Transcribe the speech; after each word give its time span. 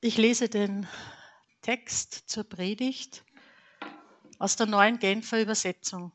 Ich 0.00 0.16
lese 0.16 0.48
den 0.48 0.86
Text 1.60 2.30
zur 2.30 2.44
Predigt 2.44 3.24
aus 4.38 4.54
der 4.54 4.66
neuen 4.66 5.00
Genfer 5.00 5.42
Übersetzung. 5.42 6.12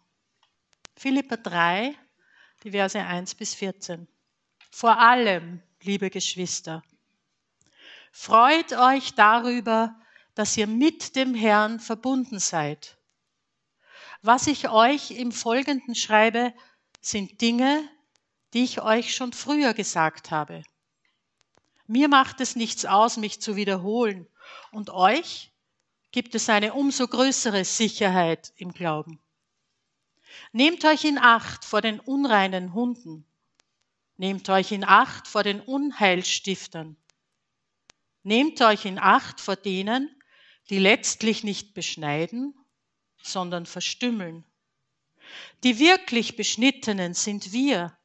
Philippa 0.95 1.36
3, 1.36 1.93
die 2.63 2.71
Verse 2.71 2.97
1 2.97 3.35
bis 3.35 3.55
14. 3.55 4.07
Vor 4.71 4.97
allem, 4.97 5.61
liebe 5.82 6.09
Geschwister, 6.09 6.82
freut 8.14 8.71
euch 8.71 9.15
darüber, 9.15 10.00
dass 10.34 10.55
ihr 10.55 10.68
mit 10.68 11.18
dem 11.18 11.36
Herrn 11.36 11.81
verbunden 11.81 12.39
seid. 12.39 12.97
Was 14.21 14.47
ich 14.47 14.70
euch 14.70 15.11
im 15.11 15.34
Folgenden 15.34 15.93
schreibe, 15.93 16.54
sind 17.02 17.41
Dinge, 17.41 17.86
die 18.54 18.63
ich 18.63 18.81
euch 18.81 19.13
schon 19.13 19.34
früher 19.34 19.73
gesagt 19.73 20.31
habe. 20.31 20.63
Mir 21.87 22.07
macht 22.07 22.39
es 22.42 22.55
nichts 22.55 22.86
aus, 22.86 23.18
mich 23.18 23.42
zu 23.42 23.55
wiederholen. 23.55 24.28
Und 24.71 24.89
euch 24.89 25.51
gibt 26.11 26.36
es 26.36 26.50
eine 26.50 26.73
umso 26.73 27.07
größere 27.07 27.65
Sicherheit 27.65 28.54
im 28.57 28.73
Glauben. 28.73 29.19
Nehmt 30.51 30.86
euch 30.86 31.04
in 31.04 31.18
Acht 31.18 31.65
vor 31.65 31.82
den 31.82 32.00
unreinen 32.00 32.73
Hunden. 32.73 33.25
Nehmt 34.17 34.50
euch 34.50 34.72
in 34.72 34.83
Acht 34.83 35.28
vor 35.28 35.44
den 35.44 35.59
Unheilstiftern. 35.59 36.95
Nehmt 38.23 38.61
euch 38.61 38.86
in 38.86 39.00
Acht 39.00 39.42
vor 39.42 39.56
denen, 39.56 40.09
die 40.70 40.80
letztlich 40.80 41.44
nicht 41.44 41.73
beschneiden, 41.73 42.53
sondern 43.22 43.66
verstümmeln. 43.66 44.45
Die 45.64 45.80
wirklich 45.80 46.36
Beschnittenen 46.36 47.14
sind 47.14 47.52
wir, 47.52 47.97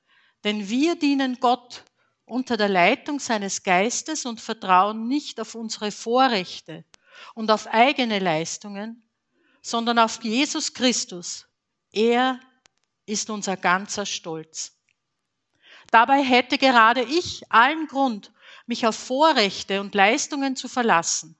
denn 0.44 0.68
wir 0.68 0.96
dienen 0.96 1.38
Gott 1.40 1.84
unter 2.28 2.56
der 2.56 2.68
Leitung 2.68 3.20
seines 3.20 3.62
Geistes 3.62 4.26
und 4.26 4.40
vertrauen 4.40 5.08
nicht 5.08 5.40
auf 5.40 5.54
unsere 5.54 5.90
Vorrechte 5.90 6.84
und 7.34 7.50
auf 7.50 7.66
eigene 7.66 8.18
Leistungen, 8.18 9.08
sondern 9.62 9.98
auf 9.98 10.22
Jesus 10.22 10.74
Christus. 10.74 11.46
Er 11.92 12.40
ist 13.06 13.30
unser 13.30 13.56
ganzer 13.56 14.06
Stolz. 14.06 14.76
Dabei 15.90 16.22
hätte 16.22 16.58
gerade 16.58 17.02
ich 17.02 17.50
allen 17.50 17.86
Grund, 17.86 18.32
mich 18.66 18.86
auf 18.86 18.96
Vorrechte 18.96 19.80
und 19.80 19.94
Leistungen 19.94 20.54
zu 20.56 20.68
verlassen. 20.68 21.38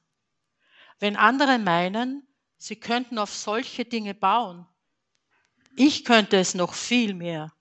Wenn 0.99 1.17
andere 1.17 1.59
meinen, 1.59 2.27
sie 2.57 2.77
könnten 2.77 3.19
auf 3.19 3.35
solche 3.35 3.85
Dinge 3.85 4.15
bauen, 4.15 4.67
ich 5.77 6.05
könnte 6.05 6.39
es 6.39 6.55
noch 6.55 6.75
viel 6.75 7.15
mehr. 7.15 7.53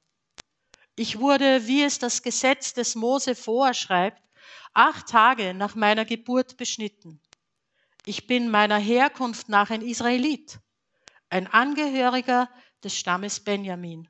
Ich 0.99 1.19
wurde, 1.19 1.67
wie 1.67 1.83
es 1.83 1.99
das 1.99 2.23
Gesetz 2.23 2.73
des 2.73 2.95
Mose 2.95 3.35
vorschreibt, 3.35 4.19
acht 4.73 5.07
Tage 5.07 5.53
nach 5.53 5.75
meiner 5.75 6.05
Geburt 6.05 6.57
beschnitten. 6.57 7.21
Ich 8.07 8.25
bin 8.25 8.49
meiner 8.49 8.79
Herkunft 8.79 9.47
nach 9.47 9.69
ein 9.69 9.83
Israelit, 9.83 10.57
ein 11.29 11.45
Angehöriger 11.45 12.49
des 12.83 12.97
Stammes 12.97 13.39
Benjamin, 13.39 14.09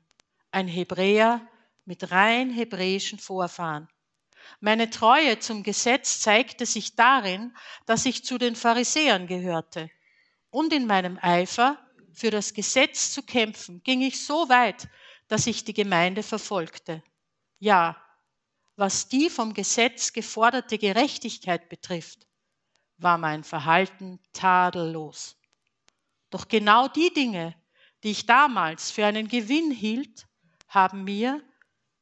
ein 0.50 0.66
Hebräer 0.66 1.46
mit 1.84 2.10
rein 2.10 2.48
hebräischen 2.50 3.18
Vorfahren. 3.18 3.88
Meine 4.60 4.88
Treue 4.88 5.38
zum 5.40 5.64
Gesetz 5.64 6.20
zeigte 6.20 6.64
sich 6.64 6.96
darin, 6.96 7.54
dass 7.84 8.06
ich 8.06 8.24
zu 8.24 8.38
den 8.38 8.56
Pharisäern 8.56 9.26
gehörte. 9.26 9.90
Und 10.48 10.72
in 10.72 10.86
meinem 10.86 11.18
Eifer, 11.20 11.76
für 12.14 12.30
das 12.30 12.54
Gesetz 12.54 13.12
zu 13.12 13.22
kämpfen, 13.22 13.82
ging 13.82 14.00
ich 14.00 14.24
so 14.24 14.48
weit, 14.48 14.88
dass 15.28 15.46
ich 15.46 15.64
die 15.64 15.74
Gemeinde 15.74 16.22
verfolgte. 16.22 17.02
Ja, 17.58 17.96
was 18.76 19.08
die 19.08 19.30
vom 19.30 19.54
Gesetz 19.54 20.12
geforderte 20.12 20.78
Gerechtigkeit 20.78 21.68
betrifft, 21.68 22.26
war 22.96 23.18
mein 23.18 23.44
Verhalten 23.44 24.20
tadellos. 24.32 25.36
Doch 26.30 26.48
genau 26.48 26.88
die 26.88 27.12
Dinge, 27.12 27.54
die 28.02 28.10
ich 28.10 28.26
damals 28.26 28.90
für 28.90 29.06
einen 29.06 29.28
Gewinn 29.28 29.70
hielt, 29.70 30.26
haben 30.68 31.04
mir, 31.04 31.42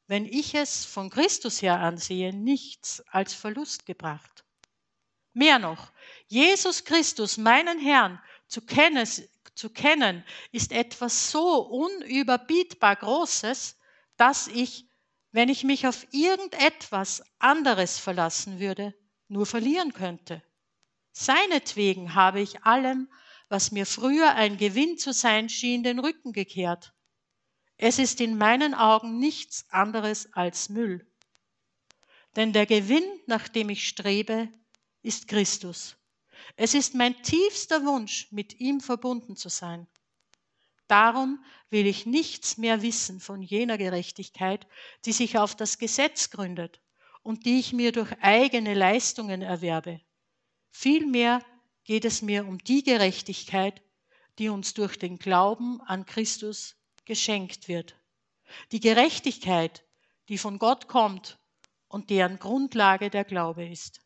wenn 0.07 0.25
ich 0.25 0.55
es 0.55 0.85
von 0.85 1.09
Christus 1.09 1.61
her 1.61 1.79
ansehe, 1.79 2.33
nichts 2.33 3.01
als 3.07 3.33
Verlust 3.33 3.85
gebracht. 3.85 4.45
Mehr 5.33 5.59
noch, 5.59 5.91
Jesus 6.27 6.83
Christus, 6.83 7.37
meinen 7.37 7.79
Herrn, 7.79 8.19
zu 8.47 8.61
kennen, 8.61 9.07
zu 9.55 9.69
kennen, 9.69 10.23
ist 10.51 10.71
etwas 10.71 11.31
so 11.31 11.59
unüberbietbar 11.61 12.95
Großes, 12.95 13.77
dass 14.15 14.47
ich, 14.47 14.87
wenn 15.31 15.49
ich 15.49 15.63
mich 15.63 15.87
auf 15.87 16.07
irgendetwas 16.11 17.23
anderes 17.39 17.97
verlassen 17.97 18.59
würde, 18.59 18.93
nur 19.27 19.45
verlieren 19.45 19.93
könnte. 19.93 20.41
Seinetwegen 21.11 22.15
habe 22.15 22.41
ich 22.41 22.63
allem, 22.63 23.09
was 23.49 23.71
mir 23.71 23.85
früher 23.85 24.35
ein 24.35 24.57
Gewinn 24.57 24.97
zu 24.97 25.13
sein 25.13 25.49
schien, 25.49 25.83
den 25.83 25.99
Rücken 25.99 26.33
gekehrt. 26.33 26.93
Es 27.77 27.99
ist 27.99 28.21
in 28.21 28.37
meinen 28.37 28.73
Augen 28.73 29.19
nichts 29.19 29.65
anderes 29.69 30.33
als 30.33 30.69
Müll. 30.69 31.07
Denn 32.35 32.53
der 32.53 32.65
Gewinn, 32.65 33.05
nach 33.25 33.47
dem 33.47 33.69
ich 33.69 33.87
strebe, 33.87 34.49
ist 35.01 35.27
Christus. 35.27 35.95
Es 36.55 36.73
ist 36.73 36.95
mein 36.95 37.21
tiefster 37.23 37.85
Wunsch, 37.85 38.27
mit 38.31 38.59
ihm 38.59 38.79
verbunden 38.81 39.35
zu 39.35 39.49
sein. 39.49 39.87
Darum 40.87 41.43
will 41.69 41.85
ich 41.85 42.05
nichts 42.05 42.57
mehr 42.57 42.81
wissen 42.81 43.19
von 43.19 43.41
jener 43.41 43.77
Gerechtigkeit, 43.77 44.67
die 45.05 45.11
sich 45.11 45.37
auf 45.37 45.55
das 45.55 45.77
Gesetz 45.77 46.29
gründet 46.29 46.79
und 47.23 47.45
die 47.45 47.59
ich 47.59 47.73
mir 47.73 47.91
durch 47.91 48.13
eigene 48.21 48.73
Leistungen 48.73 49.41
erwerbe. 49.41 49.99
Vielmehr 50.71 51.43
geht 51.83 52.05
es 52.05 52.21
mir 52.21 52.47
um 52.47 52.57
die 52.59 52.83
Gerechtigkeit, 52.83 53.81
die 54.39 54.49
uns 54.49 54.73
durch 54.73 54.97
den 54.97 55.17
Glauben 55.17 55.81
an 55.81 56.05
Christus 56.05 56.75
geschenkt 57.05 57.67
wird. 57.67 57.95
Die 58.71 58.79
Gerechtigkeit, 58.79 59.83
die 60.29 60.37
von 60.37 60.59
Gott 60.59 60.87
kommt 60.87 61.37
und 61.87 62.09
deren 62.09 62.39
Grundlage 62.39 63.09
der 63.09 63.23
Glaube 63.23 63.67
ist. 63.67 64.01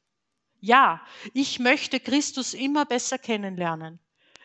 Ja, 0.62 1.04
ich 1.34 1.58
möchte 1.58 2.00
Christus 2.00 2.54
immer 2.54 2.86
besser 2.86 3.18
kennenlernen. 3.18 4.00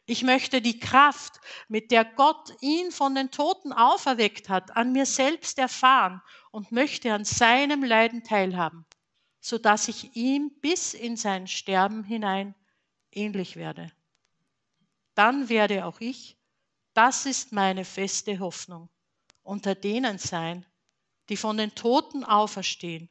Ich 0.06 0.22
möchte 0.22 0.62
die 0.62 0.80
Kraft, 0.80 1.40
mit 1.68 1.90
der 1.90 2.06
Gott 2.06 2.52
ihn 2.62 2.90
von 2.90 3.14
den 3.14 3.30
Toten 3.30 3.72
auferweckt 3.72 4.48
hat, 4.48 4.74
an 4.76 4.92
mir 4.92 5.04
selbst 5.04 5.58
erfahren 5.58 6.22
und 6.52 6.72
möchte 6.72 7.12
an 7.12 7.24
seinem 7.26 7.84
Leiden 7.84 8.24
teilhaben, 8.24 8.86
so 9.40 9.58
dass 9.58 9.88
ich 9.88 10.16
ihm 10.16 10.52
bis 10.60 10.94
in 10.94 11.16
sein 11.16 11.46
Sterben 11.46 12.02
hinein 12.02 12.54
ähnlich 13.12 13.56
werde. 13.56 13.92
Dann 15.14 15.50
werde 15.50 15.84
auch 15.84 16.00
ich, 16.00 16.38
das 16.94 17.26
ist 17.26 17.52
meine 17.52 17.84
feste 17.84 18.38
Hoffnung, 18.38 18.88
unter 19.42 19.74
denen 19.74 20.16
sein, 20.16 20.64
die 21.28 21.36
von 21.36 21.58
den 21.58 21.74
Toten 21.74 22.24
auferstehen 22.24 23.10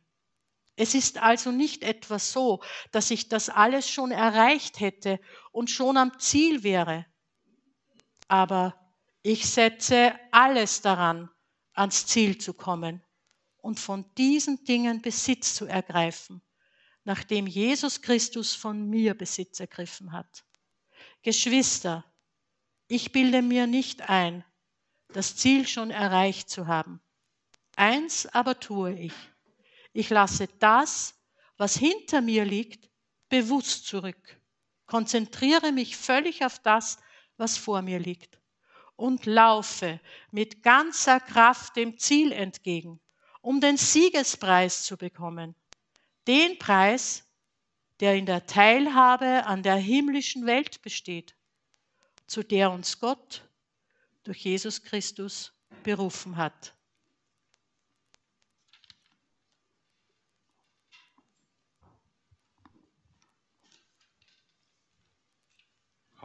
es 0.76 0.94
ist 0.94 1.20
also 1.20 1.52
nicht 1.52 1.84
etwa 1.84 2.20
so, 2.20 2.62
dass 2.92 3.12
ich 3.12 3.30
das 3.30 3.50
alles 3.50 3.90
schon 3.90 4.12
erreicht 4.12 4.80
hätte 4.80 5.20
und 5.52 5.70
schon 5.70 5.96
am 5.98 6.20
Ziel 6.20 6.64
wäre. 6.64 7.06
Aber 8.28 8.76
ich 9.22 9.48
setze 9.50 10.14
alles 10.32 10.82
daran, 10.82 11.30
ans 11.74 12.06
Ziel 12.08 12.38
zu 12.38 12.54
kommen 12.54 13.02
und 13.58 13.80
von 13.80 14.06
diesen 14.16 14.64
Dingen 14.66 15.02
Besitz 15.02 15.56
zu 15.56 15.66
ergreifen, 15.66 16.42
nachdem 17.06 17.48
Jesus 17.48 18.02
Christus 18.02 18.54
von 18.54 18.90
mir 18.90 19.14
Besitz 19.14 19.60
ergriffen 19.60 20.12
hat. 20.12 20.46
Geschwister, 21.22 22.06
ich 22.88 23.12
bilde 23.12 23.42
mir 23.42 23.66
nicht 23.66 24.10
ein, 24.10 24.44
das 25.14 25.38
Ziel 25.38 25.68
schon 25.68 25.90
erreicht 25.90 26.50
zu 26.50 26.68
haben. 26.68 27.00
Eins 27.76 28.26
aber 28.28 28.60
tue 28.60 28.94
ich 28.94 29.14
ich 29.96 30.10
lasse 30.10 30.48
das, 30.60 31.16
was 31.58 31.78
hinter 31.78 32.20
mir 32.20 32.44
liegt, 32.44 32.90
bewusst 33.30 33.88
zurück, 33.88 34.42
konzentriere 34.88 35.72
mich 35.72 35.96
völlig 35.96 36.44
auf 36.44 36.60
das, 36.60 37.00
was 37.38 37.58
vor 37.58 37.82
mir 37.82 37.98
liegt 37.98 38.42
und 38.98 39.26
laufe 39.26 40.02
mit 40.32 40.64
ganzer 40.64 41.22
Kraft 41.22 41.78
dem 41.78 41.98
Ziel 41.98 42.34
entgegen, 42.34 43.00
um 43.42 43.62
den 43.62 43.78
Siegespreis 43.78 44.84
zu 44.84 44.98
bekommen. 44.98 45.56
Den 46.28 46.60
Preis, 46.60 47.24
der 48.02 48.16
in 48.16 48.26
der 48.26 48.46
Teilhabe 48.46 49.46
an 49.46 49.64
der 49.64 49.78
himmlischen 49.78 50.46
Welt 50.46 50.82
besteht, 50.82 51.38
zu 52.28 52.44
der 52.44 52.70
uns 52.70 53.00
Gott 53.00 53.48
durch 54.24 54.40
Jesus 54.44 54.84
Christus 54.84 55.54
berufen 55.84 56.36
hat. 56.36 56.75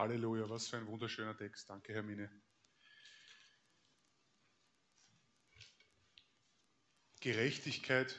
Halleluja, 0.00 0.48
was 0.48 0.66
für 0.66 0.78
ein 0.78 0.86
wunderschöner 0.86 1.36
Text. 1.36 1.68
Danke, 1.68 1.92
Hermine. 1.92 2.30
Gerechtigkeit 7.20 8.18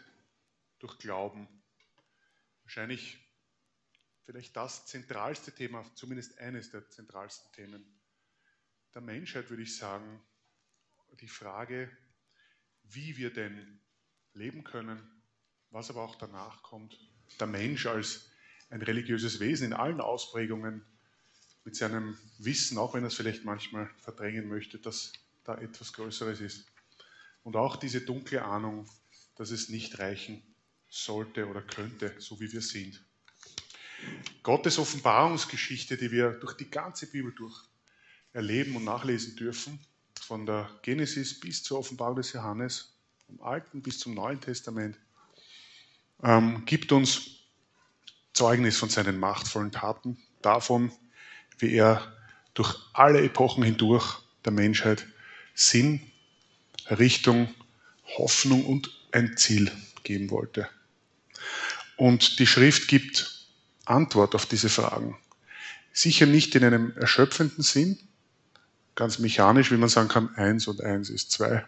durch 0.78 1.00
Glauben. 1.00 1.48
Wahrscheinlich 2.62 3.18
vielleicht 4.26 4.56
das 4.56 4.86
zentralste 4.86 5.56
Thema, 5.56 5.84
zumindest 5.96 6.38
eines 6.38 6.70
der 6.70 6.88
zentralsten 6.88 7.52
Themen 7.54 8.00
der 8.94 9.02
Menschheit, 9.02 9.50
würde 9.50 9.64
ich 9.64 9.76
sagen, 9.76 10.24
die 11.20 11.28
Frage, 11.28 11.90
wie 12.84 13.18
wir 13.18 13.34
denn 13.34 13.82
leben 14.34 14.64
können, 14.64 15.24
was 15.72 15.90
aber 15.90 16.04
auch 16.04 16.16
danach 16.16 16.62
kommt. 16.62 16.96
Der 17.40 17.48
Mensch 17.48 17.88
als 17.88 18.30
ein 18.70 18.84
religiöses 18.84 19.40
Wesen 19.40 19.66
in 19.66 19.74
allen 19.74 20.00
Ausprägungen, 20.00 20.86
mit 21.64 21.76
seinem 21.76 22.18
Wissen, 22.40 22.78
auch 22.78 22.94
wenn 22.94 23.04
er 23.04 23.08
es 23.08 23.16
vielleicht 23.16 23.46
manchmal 23.46 23.90
verdrängen 24.00 24.48
möchte, 24.48 24.80
dass 24.80 25.14
da 25.44 25.56
etwas 25.56 25.94
Größeres 25.94 26.42
ist. 26.42 26.66
Und 27.44 27.56
auch 27.56 27.76
diese 27.76 28.02
dunkle 28.02 28.44
Ahnung, 28.44 28.88
dass 29.36 29.52
es 29.52 29.70
nicht 29.70 30.00
reichen 30.00 30.44
sollte 30.90 31.48
oder 31.48 31.62
könnte, 31.62 32.14
so 32.20 32.40
wie 32.40 32.52
wir 32.52 32.62
sind. 32.62 33.04
Gottes 34.44 34.80
Offenbarungsgeschichte, 34.80 35.98
die 35.98 36.12
wir 36.12 36.32
durch 36.32 36.58
die 36.58 36.70
ganze 36.70 37.08
Bibel 37.08 37.32
durch 37.34 37.56
erleben 38.34 38.76
und 38.76 38.84
nachlesen 38.84 39.36
dürfen, 39.36 39.80
von 40.20 40.46
der 40.46 40.70
Genesis 40.82 41.40
bis 41.40 41.64
zur 41.64 41.80
Offenbarung 41.80 42.16
des 42.16 42.34
Johannes, 42.34 42.96
vom 43.26 43.42
Alten 43.42 43.82
bis 43.82 44.00
zum 44.00 44.14
Neuen 44.14 44.40
Testament, 44.40 44.98
ähm, 46.24 46.64
gibt 46.66 46.92
uns 46.92 47.42
Zeugnis 48.34 48.78
von 48.78 48.90
seinen 48.90 49.20
machtvollen 49.20 49.72
Taten, 49.72 50.18
davon, 50.42 50.92
wie 51.62 51.74
er 51.74 52.12
durch 52.54 52.76
alle 52.94 53.22
Epochen 53.22 53.64
hindurch 53.64 54.20
der 54.46 54.52
Menschheit 54.52 55.06
Sinn, 55.54 56.02
Richtung, 56.90 57.54
Hoffnung 58.18 58.66
und 58.66 58.92
ein 59.12 59.38
Ziel 59.38 59.72
geben 60.04 60.32
wollte. 60.32 60.68
Und 61.96 62.40
die 62.40 62.48
Schrift 62.48 62.88
gibt 62.88 63.46
Antwort 63.86 64.36
auf 64.36 64.46
diese 64.46 64.70
Fragen. 64.70 65.18
Sicher 65.94 66.26
nicht 66.26 66.56
in 66.56 66.64
einem 66.64 66.96
erschöpfenden 66.98 67.64
Sinn, 67.64 68.00
ganz 68.96 69.20
mechanisch, 69.20 69.72
wie 69.72 69.78
man 69.78 69.90
sagen 69.90 70.08
kann, 70.08 70.36
eins 70.36 70.68
und 70.68 70.82
eins 70.82 71.10
ist 71.10 71.32
zwei, 71.32 71.66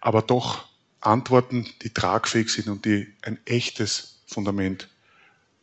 aber 0.00 0.22
doch 0.22 0.68
Antworten, 1.00 1.66
die 1.82 1.90
tragfähig 1.90 2.50
sind 2.50 2.68
und 2.68 2.84
die 2.84 3.12
ein 3.22 3.38
echtes 3.46 4.20
Fundament 4.26 4.88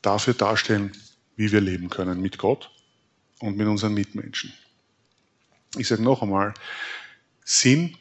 dafür 0.01 0.33
darstellen, 0.33 0.91
wie 1.35 1.51
wir 1.51 1.61
leben 1.61 1.89
können 1.89 2.21
mit 2.21 2.37
Gott 2.39 2.71
und 3.39 3.57
mit 3.57 3.67
unseren 3.67 3.93
Mitmenschen. 3.93 4.53
Ich 5.77 5.87
sage 5.87 6.01
noch 6.01 6.21
einmal, 6.21 6.53
Sinn, 7.43 7.97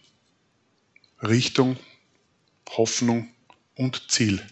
Richtung, 1.22 1.76
Hoffnung 2.68 3.28
und 3.74 4.10
Ziel 4.10 4.42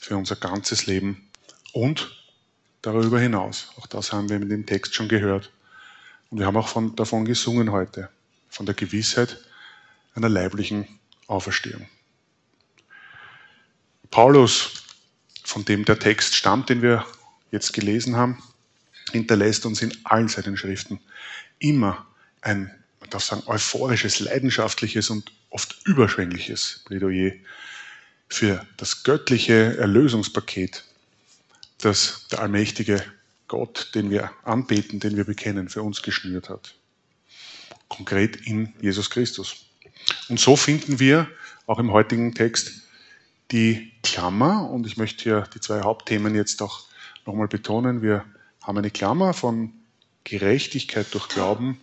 für 0.00 0.16
unser 0.16 0.36
ganzes 0.36 0.86
Leben 0.86 1.28
und 1.72 2.22
darüber 2.82 3.20
hinaus. 3.20 3.72
Auch 3.76 3.86
das 3.86 4.12
haben 4.12 4.28
wir 4.28 4.38
mit 4.38 4.50
dem 4.50 4.66
Text 4.66 4.94
schon 4.94 5.08
gehört. 5.08 5.52
Und 6.30 6.38
wir 6.38 6.46
haben 6.46 6.56
auch 6.56 6.68
von, 6.68 6.96
davon 6.96 7.24
gesungen 7.24 7.72
heute, 7.72 8.08
von 8.48 8.66
der 8.66 8.74
Gewissheit 8.74 9.38
einer 10.14 10.28
leiblichen 10.28 10.86
Auferstehung. 11.26 11.88
Paulus, 14.10 14.84
von 15.44 15.64
dem 15.64 15.84
der 15.84 15.98
Text 15.98 16.34
stammt, 16.34 16.68
den 16.68 16.82
wir 16.82 17.06
jetzt 17.50 17.72
gelesen 17.72 18.16
haben, 18.16 18.42
hinterlässt 19.12 19.66
uns 19.66 19.82
in 19.82 19.92
allen 20.04 20.28
seinen 20.28 20.56
Schriften 20.56 21.00
immer 21.58 22.06
ein, 22.40 22.74
man 23.00 23.10
darf 23.10 23.24
sagen, 23.24 23.42
euphorisches, 23.46 24.20
leidenschaftliches 24.20 25.10
und 25.10 25.30
oft 25.50 25.78
überschwängliches 25.86 26.82
Plädoyer 26.84 27.32
für 28.28 28.66
das 28.76 29.02
göttliche 29.02 29.76
Erlösungspaket, 29.76 30.84
das 31.78 32.26
der 32.30 32.40
allmächtige 32.40 33.04
Gott, 33.48 33.90
den 33.94 34.10
wir 34.10 34.30
anbeten, 34.44 34.98
den 34.98 35.16
wir 35.16 35.24
bekennen, 35.24 35.68
für 35.68 35.82
uns 35.82 36.02
geschnürt 36.02 36.48
hat. 36.48 36.74
Konkret 37.88 38.36
in 38.46 38.72
Jesus 38.80 39.10
Christus. 39.10 39.66
Und 40.28 40.40
so 40.40 40.56
finden 40.56 40.98
wir 40.98 41.28
auch 41.66 41.78
im 41.78 41.92
heutigen 41.92 42.34
Text 42.34 42.82
die 43.50 43.92
Klammer, 44.02 44.70
und 44.70 44.86
ich 44.86 44.96
möchte 44.96 45.22
hier 45.22 45.48
die 45.54 45.60
zwei 45.60 45.82
Hauptthemen 45.82 46.34
jetzt 46.34 46.62
auch 46.62 46.86
nochmal 47.26 47.48
betonen. 47.48 48.00
Wir 48.00 48.24
haben 48.62 48.78
eine 48.78 48.90
Klammer 48.90 49.34
von 49.34 49.72
Gerechtigkeit 50.24 51.12
durch 51.12 51.28
Glauben 51.28 51.80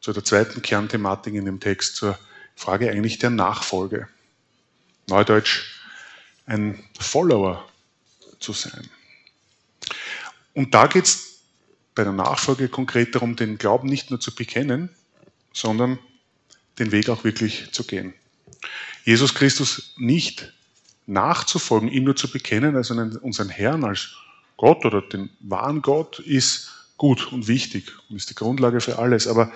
zu 0.00 0.12
der 0.12 0.24
zweiten 0.24 0.62
Kernthematik 0.62 1.34
in 1.34 1.44
dem 1.44 1.60
Text, 1.60 1.96
zur 1.96 2.18
Frage 2.56 2.90
eigentlich 2.90 3.18
der 3.18 3.30
Nachfolge. 3.30 4.08
Neudeutsch, 5.06 5.80
ein 6.46 6.82
Follower 6.98 7.68
zu 8.38 8.52
sein. 8.52 8.88
Und 10.54 10.74
da 10.74 10.86
geht 10.86 11.04
es 11.04 11.40
bei 11.94 12.04
der 12.04 12.12
Nachfolge 12.12 12.68
konkret 12.68 13.14
darum, 13.14 13.36
den 13.36 13.58
Glauben 13.58 13.88
nicht 13.88 14.10
nur 14.10 14.20
zu 14.20 14.34
bekennen, 14.34 14.90
sondern 15.52 15.98
den 16.78 16.92
Weg 16.92 17.08
auch 17.08 17.24
wirklich 17.24 17.72
zu 17.72 17.84
gehen. 17.84 18.14
Jesus 19.04 19.34
Christus 19.34 19.94
nicht 19.96 20.52
nachzufolgen, 21.06 21.88
ihn 21.88 22.04
nur 22.04 22.16
zu 22.16 22.30
bekennen, 22.30 22.76
also 22.76 22.94
unseren 22.94 23.48
Herrn 23.48 23.84
als 23.84 24.14
Gott 24.60 24.84
oder 24.84 25.00
den 25.00 25.30
wahren 25.40 25.80
Gott, 25.80 26.18
ist 26.18 26.70
gut 26.98 27.32
und 27.32 27.48
wichtig 27.48 27.94
und 28.10 28.16
ist 28.16 28.28
die 28.28 28.34
Grundlage 28.34 28.82
für 28.82 28.98
alles. 28.98 29.26
Aber 29.26 29.50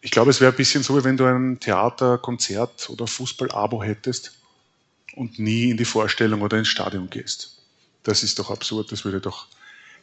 ich 0.00 0.10
glaube, 0.10 0.30
es 0.30 0.40
wäre 0.40 0.52
ein 0.52 0.56
bisschen 0.56 0.82
so, 0.82 0.96
wie 0.96 1.04
wenn 1.04 1.18
du 1.18 1.26
ein 1.26 1.60
Theater, 1.60 2.16
Konzert 2.16 2.88
oder 2.88 3.06
Fußball-Abo 3.06 3.82
hättest 3.82 4.32
und 5.16 5.38
nie 5.38 5.68
in 5.68 5.76
die 5.76 5.84
Vorstellung 5.84 6.40
oder 6.40 6.56
ins 6.56 6.68
Stadion 6.68 7.10
gehst. 7.10 7.58
Das 8.04 8.22
ist 8.22 8.38
doch 8.38 8.50
absurd, 8.50 8.90
das 8.90 9.04
würde 9.04 9.20
doch 9.20 9.48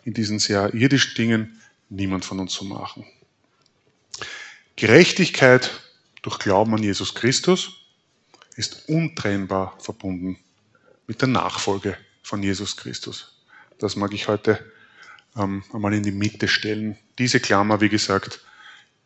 in 0.06 0.14
diesen 0.14 0.38
sehr 0.38 0.76
irdischen 0.76 1.16
Dingen 1.16 1.60
niemand 1.90 2.24
von 2.24 2.40
uns 2.40 2.54
so 2.54 2.66
machen. 2.66 3.08
Gerechtigkeit 4.76 5.72
durch 6.22 6.38
Glauben 6.38 6.76
an 6.76 6.84
Jesus 6.84 7.16
Christus 7.16 7.72
ist 8.58 8.88
untrennbar 8.90 9.76
verbunden 9.80 10.38
mit 11.08 11.20
der 11.20 11.30
Nachfolge 11.30 11.98
von 12.22 12.44
Jesus 12.44 12.78
Christus. 12.78 13.39
Das 13.80 13.96
mag 13.96 14.14
ich 14.14 14.28
heute 14.28 14.64
ähm, 15.38 15.64
einmal 15.74 15.94
in 15.94 16.04
die 16.04 16.12
Mitte 16.12 16.48
stellen. 16.48 16.98
Diese 17.18 17.40
Klammer, 17.40 17.80
wie 17.80 17.90
gesagt, 17.90 18.42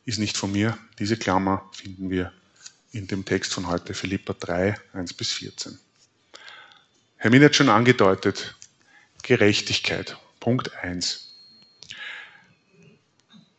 ist 0.04 0.18
nicht 0.18 0.36
von 0.36 0.52
mir. 0.52 0.78
Diese 1.00 1.16
Klammer 1.16 1.70
finden 1.74 2.10
wir 2.10 2.34
in 2.92 3.08
dem 3.08 3.24
Text 3.24 3.54
von 3.54 3.68
heute, 3.68 3.94
Philippa 3.94 4.34
3, 4.34 4.75
1 4.94 5.14
bis 5.14 5.31
14. 5.31 5.80
Hermin 7.18 7.44
hat 7.44 7.56
schon 7.56 7.70
angedeutet, 7.70 8.56
Gerechtigkeit, 9.22 10.18
Punkt 10.39 10.75
1. 10.75 11.36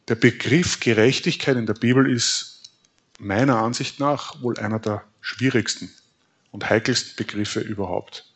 Der 0.09 0.17
Begriff 0.17 0.81
Gerechtigkeit 0.81 1.57
in 1.57 1.67
der 1.67 1.75
Bibel 1.75 2.11
ist 2.11 2.71
meiner 3.19 3.59
Ansicht 3.63 4.01
nach 4.01 4.43
wohl 4.43 4.59
einer 4.59 4.81
der 4.81 5.05
schwierigsten 5.21 5.91
und 6.51 6.69
heikelsten 6.69 7.15
Begriffe 7.17 7.61
überhaupt 7.61 8.31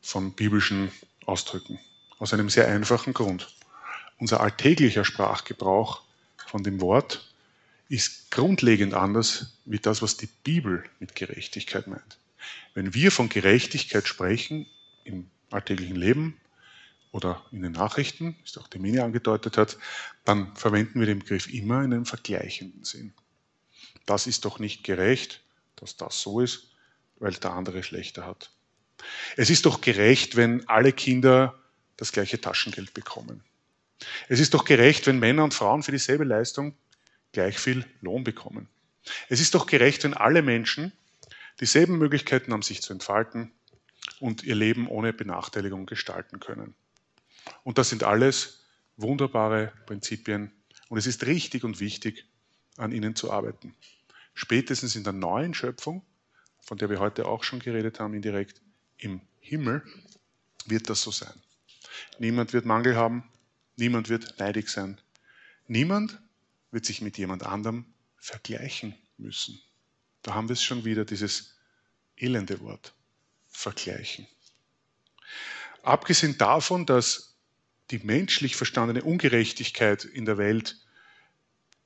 von 0.00 0.32
biblischen 0.32 0.90
Ausdrücken. 1.30 1.78
Aus 2.18 2.34
einem 2.34 2.50
sehr 2.50 2.66
einfachen 2.66 3.14
Grund. 3.14 3.54
Unser 4.18 4.40
alltäglicher 4.40 5.04
Sprachgebrauch 5.04 6.02
von 6.48 6.64
dem 6.64 6.80
Wort 6.80 7.32
ist 7.88 8.32
grundlegend 8.32 8.94
anders 8.94 9.56
wie 9.64 9.78
das, 9.78 10.02
was 10.02 10.16
die 10.16 10.28
Bibel 10.42 10.84
mit 10.98 11.14
Gerechtigkeit 11.14 11.86
meint. 11.86 12.18
Wenn 12.74 12.94
wir 12.94 13.12
von 13.12 13.28
Gerechtigkeit 13.28 14.08
sprechen 14.08 14.66
im 15.04 15.30
alltäglichen 15.50 15.94
Leben 15.94 16.36
oder 17.12 17.44
in 17.52 17.62
den 17.62 17.72
Nachrichten, 17.72 18.36
wie 18.40 18.44
es 18.44 18.58
auch 18.58 18.66
die 18.66 18.80
Mini 18.80 18.98
angedeutet 18.98 19.56
hat, 19.56 19.78
dann 20.24 20.54
verwenden 20.56 20.98
wir 20.98 21.06
den 21.06 21.20
Begriff 21.20 21.48
immer 21.48 21.84
in 21.84 21.94
einem 21.94 22.06
vergleichenden 22.06 22.84
Sinn. 22.84 23.12
Das 24.04 24.26
ist 24.26 24.44
doch 24.44 24.58
nicht 24.58 24.82
gerecht, 24.82 25.42
dass 25.76 25.96
das 25.96 26.20
so 26.20 26.40
ist, 26.40 26.72
weil 27.20 27.32
der 27.32 27.52
andere 27.52 27.84
schlechter 27.84 28.26
hat. 28.26 28.50
Es 29.36 29.50
ist 29.50 29.66
doch 29.66 29.80
gerecht, 29.80 30.36
wenn 30.36 30.68
alle 30.68 30.92
Kinder 30.92 31.58
das 31.96 32.12
gleiche 32.12 32.40
Taschengeld 32.40 32.94
bekommen. 32.94 33.42
Es 34.28 34.40
ist 34.40 34.54
doch 34.54 34.64
gerecht, 34.64 35.06
wenn 35.06 35.18
Männer 35.18 35.44
und 35.44 35.54
Frauen 35.54 35.82
für 35.82 35.92
dieselbe 35.92 36.24
Leistung 36.24 36.74
gleich 37.32 37.58
viel 37.58 37.84
Lohn 38.00 38.24
bekommen. 38.24 38.68
Es 39.28 39.40
ist 39.40 39.54
doch 39.54 39.66
gerecht, 39.66 40.04
wenn 40.04 40.14
alle 40.14 40.42
Menschen 40.42 40.92
dieselben 41.60 41.98
Möglichkeiten 41.98 42.52
haben, 42.52 42.62
sich 42.62 42.82
zu 42.82 42.92
entfalten 42.92 43.52
und 44.18 44.42
ihr 44.42 44.54
Leben 44.54 44.88
ohne 44.88 45.12
Benachteiligung 45.12 45.86
gestalten 45.86 46.40
können. 46.40 46.74
Und 47.64 47.78
das 47.78 47.90
sind 47.90 48.02
alles 48.02 48.64
wunderbare 48.96 49.72
Prinzipien 49.86 50.52
und 50.88 50.98
es 50.98 51.06
ist 51.06 51.26
richtig 51.26 51.64
und 51.64 51.80
wichtig, 51.80 52.26
an 52.76 52.92
ihnen 52.92 53.14
zu 53.14 53.30
arbeiten. 53.30 53.74
Spätestens 54.34 54.96
in 54.96 55.04
der 55.04 55.12
neuen 55.12 55.54
Schöpfung, 55.54 56.02
von 56.60 56.78
der 56.78 56.88
wir 56.88 56.98
heute 56.98 57.26
auch 57.26 57.44
schon 57.44 57.58
geredet 57.58 58.00
haben, 58.00 58.14
indirekt, 58.14 58.62
im 59.00 59.20
Himmel 59.40 59.82
wird 60.66 60.88
das 60.88 61.02
so 61.02 61.10
sein. 61.10 61.34
Niemand 62.18 62.52
wird 62.52 62.66
Mangel 62.66 62.96
haben, 62.96 63.28
niemand 63.76 64.08
wird 64.08 64.38
neidig 64.38 64.68
sein. 64.68 65.00
Niemand 65.66 66.18
wird 66.70 66.84
sich 66.84 67.00
mit 67.00 67.18
jemand 67.18 67.44
anderem 67.44 67.86
vergleichen 68.16 68.94
müssen. 69.16 69.60
Da 70.22 70.34
haben 70.34 70.48
wir 70.48 70.52
es 70.54 70.62
schon 70.62 70.84
wieder, 70.84 71.04
dieses 71.04 71.56
elende 72.16 72.60
Wort, 72.60 72.94
vergleichen. 73.48 74.26
Abgesehen 75.82 76.36
davon, 76.36 76.86
dass 76.86 77.34
die 77.90 77.98
menschlich 77.98 78.54
verstandene 78.54 79.02
Ungerechtigkeit 79.02 80.04
in 80.04 80.26
der 80.26 80.38
Welt 80.38 80.76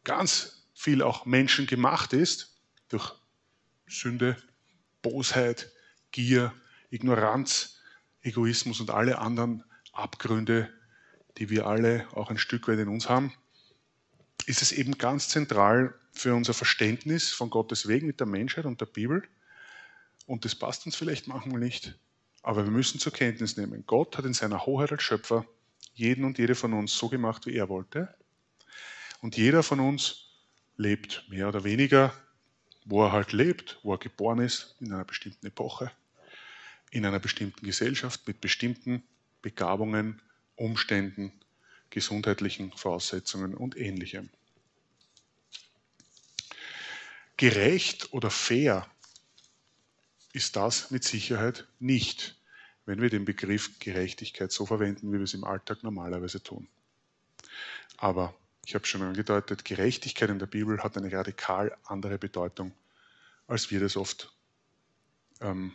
ganz 0.02 0.66
viel 0.74 1.02
auch 1.02 1.24
menschengemacht 1.24 2.12
ist, 2.12 2.56
durch 2.88 3.12
Sünde, 3.86 4.36
Bosheit, 5.00 5.70
Gier, 6.10 6.52
Ignoranz, 6.94 7.80
Egoismus 8.22 8.80
und 8.80 8.90
alle 8.90 9.18
anderen 9.18 9.64
Abgründe, 9.92 10.72
die 11.38 11.50
wir 11.50 11.66
alle 11.66 12.06
auch 12.12 12.30
ein 12.30 12.38
Stück 12.38 12.68
weit 12.68 12.78
in 12.78 12.88
uns 12.88 13.08
haben, 13.08 13.34
ist 14.46 14.62
es 14.62 14.70
eben 14.70 14.96
ganz 14.96 15.28
zentral 15.28 15.94
für 16.12 16.34
unser 16.34 16.54
Verständnis 16.54 17.30
von 17.30 17.50
Gottes 17.50 17.88
Weg 17.88 18.04
mit 18.04 18.20
der 18.20 18.28
Menschheit 18.28 18.64
und 18.64 18.80
der 18.80 18.86
Bibel. 18.86 19.24
Und 20.26 20.44
das 20.44 20.54
passt 20.54 20.86
uns 20.86 20.94
vielleicht 20.94 21.26
manchmal 21.26 21.60
nicht, 21.60 21.98
aber 22.42 22.64
wir 22.64 22.70
müssen 22.70 23.00
zur 23.00 23.12
Kenntnis 23.12 23.56
nehmen, 23.56 23.84
Gott 23.86 24.16
hat 24.16 24.24
in 24.24 24.34
seiner 24.34 24.64
Hoheit 24.64 24.92
als 24.92 25.02
Schöpfer 25.02 25.44
jeden 25.94 26.24
und 26.24 26.38
jede 26.38 26.54
von 26.54 26.72
uns 26.72 26.96
so 26.96 27.08
gemacht, 27.08 27.46
wie 27.46 27.56
er 27.56 27.68
wollte. 27.68 28.14
Und 29.20 29.36
jeder 29.36 29.62
von 29.62 29.80
uns 29.80 30.28
lebt 30.76 31.24
mehr 31.28 31.48
oder 31.48 31.64
weniger, 31.64 32.14
wo 32.84 33.04
er 33.04 33.12
halt 33.12 33.32
lebt, 33.32 33.80
wo 33.82 33.94
er 33.94 33.98
geboren 33.98 34.38
ist, 34.38 34.76
in 34.80 34.92
einer 34.92 35.04
bestimmten 35.04 35.46
Epoche, 35.46 35.90
in 36.94 37.04
einer 37.04 37.18
bestimmten 37.18 37.66
Gesellschaft 37.66 38.24
mit 38.28 38.40
bestimmten 38.40 39.02
Begabungen, 39.42 40.22
Umständen, 40.54 41.32
gesundheitlichen 41.90 42.70
Voraussetzungen 42.70 43.52
und 43.52 43.76
ähnlichem. 43.76 44.30
Gerecht 47.36 48.12
oder 48.12 48.30
fair 48.30 48.88
ist 50.32 50.54
das 50.54 50.92
mit 50.92 51.02
Sicherheit 51.02 51.66
nicht, 51.80 52.40
wenn 52.86 53.02
wir 53.02 53.10
den 53.10 53.24
Begriff 53.24 53.80
Gerechtigkeit 53.80 54.52
so 54.52 54.64
verwenden, 54.64 55.12
wie 55.12 55.16
wir 55.16 55.24
es 55.24 55.34
im 55.34 55.42
Alltag 55.42 55.82
normalerweise 55.82 56.44
tun. 56.44 56.68
Aber 57.96 58.36
ich 58.66 58.76
habe 58.76 58.86
schon 58.86 59.02
angedeutet, 59.02 59.64
Gerechtigkeit 59.64 60.30
in 60.30 60.38
der 60.38 60.46
Bibel 60.46 60.80
hat 60.80 60.96
eine 60.96 61.10
radikal 61.12 61.76
andere 61.82 62.18
Bedeutung, 62.18 62.72
als 63.48 63.72
wir 63.72 63.80
das 63.80 63.96
oft, 63.96 64.32
ähm, 65.40 65.72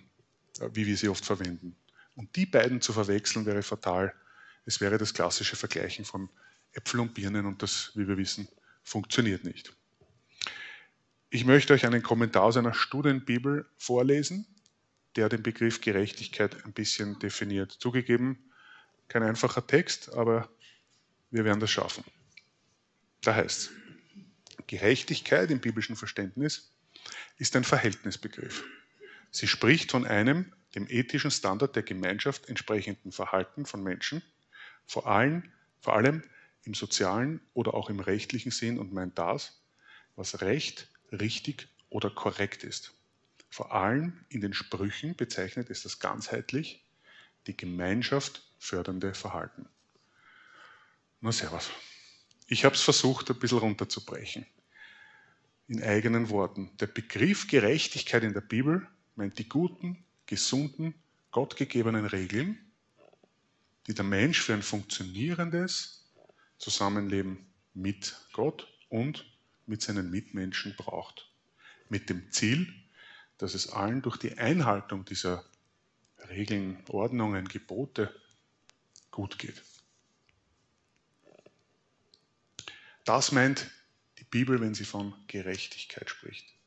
wie 0.74 0.86
wir 0.86 0.98
sie 0.98 1.10
oft 1.10 1.26
verwenden. 1.26 1.76
Und 2.16 2.36
die 2.36 2.46
beiden 2.46 2.82
zu 2.82 2.94
verwechseln 2.94 3.46
wäre 3.46 3.64
fatal. 3.64 4.14
Es 4.66 4.82
wäre 4.82 4.98
das 4.98 5.14
klassische 5.14 5.56
Vergleichen 5.56 6.06
von 6.06 6.30
Äpfel 6.74 7.00
und 7.00 7.14
Birnen 7.14 7.46
und 7.46 7.62
das, 7.64 7.92
wie 7.96 8.08
wir 8.08 8.18
wissen, 8.18 8.48
funktioniert 8.84 9.44
nicht. 9.44 9.74
Ich 11.30 11.46
möchte 11.46 11.74
euch 11.74 11.86
einen 11.86 12.04
Kommentar 12.04 12.44
aus 12.44 12.58
einer 12.58 12.74
Studienbibel 12.74 13.70
vorlesen, 13.78 14.46
der 15.16 15.30
den 15.30 15.44
Begriff 15.44 15.82
Gerechtigkeit 15.82 16.66
ein 16.66 16.74
bisschen 16.74 17.20
definiert. 17.20 17.72
Zugegeben, 17.72 18.52
kein 19.08 19.24
einfacher 19.24 19.66
Text, 19.66 20.14
aber 20.14 20.50
wir 21.32 21.46
werden 21.46 21.60
das 21.60 21.72
schaffen. 21.72 22.04
Da 23.22 23.36
heißt 23.36 23.60
es, 23.60 23.72
Gerechtigkeit 24.68 25.50
im 25.52 25.60
biblischen 25.60 25.96
Verständnis 25.96 26.72
ist 27.38 27.56
ein 27.56 27.64
Verhältnisbegriff. 27.64 28.64
Sie 29.32 29.48
spricht 29.48 29.92
von 29.92 30.06
einem 30.06 30.54
dem 30.76 30.88
ethischen 30.90 31.32
Standard 31.32 31.76
der 31.76 31.84
Gemeinschaft 31.84 32.48
entsprechenden 32.48 33.12
Verhalten 33.12 33.66
von 33.66 33.84
Menschen, 33.84 34.22
vor 34.86 35.08
allem, 35.08 35.52
vor 35.82 35.96
allem 35.96 36.24
im 36.64 36.74
sozialen 36.74 37.42
oder 37.54 37.74
auch 37.74 37.90
im 37.90 38.00
rechtlichen 38.00 38.52
Sinn 38.52 38.78
und 38.78 38.94
meint 38.94 39.18
das, 39.18 39.62
was 40.16 40.42
Recht, 40.42 40.88
richtig 41.12 41.68
oder 41.90 42.10
korrekt 42.10 42.64
ist. 42.64 42.94
Vor 43.50 43.74
allem 43.74 44.26
in 44.30 44.42
den 44.42 44.54
Sprüchen 44.54 45.16
bezeichnet 45.16 45.70
es 45.70 45.84
das 45.84 46.00
ganzheitlich 46.00 46.86
die 47.48 47.58
Gemeinschaft 47.58 48.44
fördernde 48.60 49.14
Verhalten. 49.14 49.68
Na 51.22 51.32
servus. 51.32 51.72
Ich 52.48 52.66
habe 52.66 52.76
es 52.76 52.82
versucht, 52.82 53.30
ein 53.30 53.40
bisschen 53.40 53.60
runterzubrechen. 53.60 54.46
In 55.68 55.84
eigenen 55.84 56.30
Worten. 56.30 56.76
Der 56.80 56.88
Begriff 56.88 57.48
Gerechtigkeit 57.48 58.24
in 58.24 58.34
der 58.34 58.42
Bibel 58.42 58.88
meint 59.20 59.38
die 59.38 59.50
guten, 59.50 60.06
gesunden, 60.28 60.94
gottgegebenen 61.32 62.06
Regeln, 62.06 62.58
die 63.86 63.94
der 63.94 64.06
Mensch 64.06 64.42
für 64.42 64.54
ein 64.54 64.64
funktionierendes 64.64 66.10
Zusammenleben 66.58 67.46
mit 67.74 68.16
Gott 68.32 68.66
und 68.88 69.26
mit 69.66 69.82
seinen 69.82 70.10
Mitmenschen 70.10 70.74
braucht. 70.78 71.30
Mit 71.90 72.10
dem 72.10 72.32
Ziel, 72.32 72.74
dass 73.38 73.56
es 73.56 73.68
allen 73.68 74.02
durch 74.02 74.16
die 74.16 74.38
Einhaltung 74.38 75.04
dieser 75.04 75.44
Regeln, 76.30 76.82
Ordnungen, 76.88 77.46
Gebote 77.50 78.16
gut 79.12 79.38
geht. 79.38 79.62
Das 83.04 83.34
meint 83.34 83.70
die 84.18 84.24
Bibel, 84.24 84.62
wenn 84.62 84.76
sie 84.76 84.86
von 84.86 85.14
Gerechtigkeit 85.28 86.10
spricht. 86.10 86.59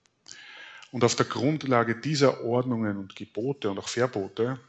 Und 0.92 1.02
auf 1.02 1.16
der 1.16 1.26
Grundlage 1.26 1.96
dieser 2.00 2.44
Ordnungen 2.44 2.96
und 2.96 3.16
Gebote 3.16 3.68
und 3.70 3.78
auch 3.78 3.88
Verbote 3.88 4.61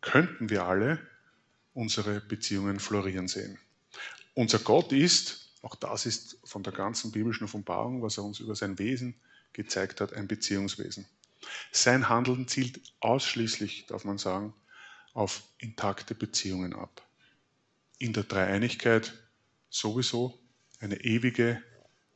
könnten 0.00 0.50
wir 0.50 0.64
alle 0.64 0.98
unsere 1.74 2.20
Beziehungen 2.20 2.80
florieren 2.80 3.28
sehen. 3.28 3.58
Unser 4.34 4.58
Gott 4.58 4.92
ist 4.92 5.48
auch 5.62 5.74
das 5.74 6.06
ist 6.06 6.38
von 6.44 6.62
der 6.62 6.72
ganzen 6.72 7.12
biblischen 7.12 7.44
Offenbarung, 7.44 8.02
was 8.02 8.18
er 8.18 8.24
uns 8.24 8.40
über 8.40 8.54
sein 8.54 8.78
Wesen 8.78 9.14
gezeigt 9.52 10.00
hat, 10.00 10.12
ein 10.12 10.28
Beziehungswesen. 10.28 11.06
Sein 11.72 12.08
Handeln 12.08 12.48
zielt 12.48 12.80
ausschließlich, 13.00 13.86
darf 13.86 14.04
man 14.04 14.18
sagen, 14.18 14.54
auf 15.14 15.42
intakte 15.58 16.14
Beziehungen 16.14 16.74
ab. 16.74 17.06
In 17.98 18.12
der 18.12 18.22
Dreieinigkeit 18.24 19.12
sowieso 19.68 20.38
eine 20.80 21.00
ewige, 21.04 21.62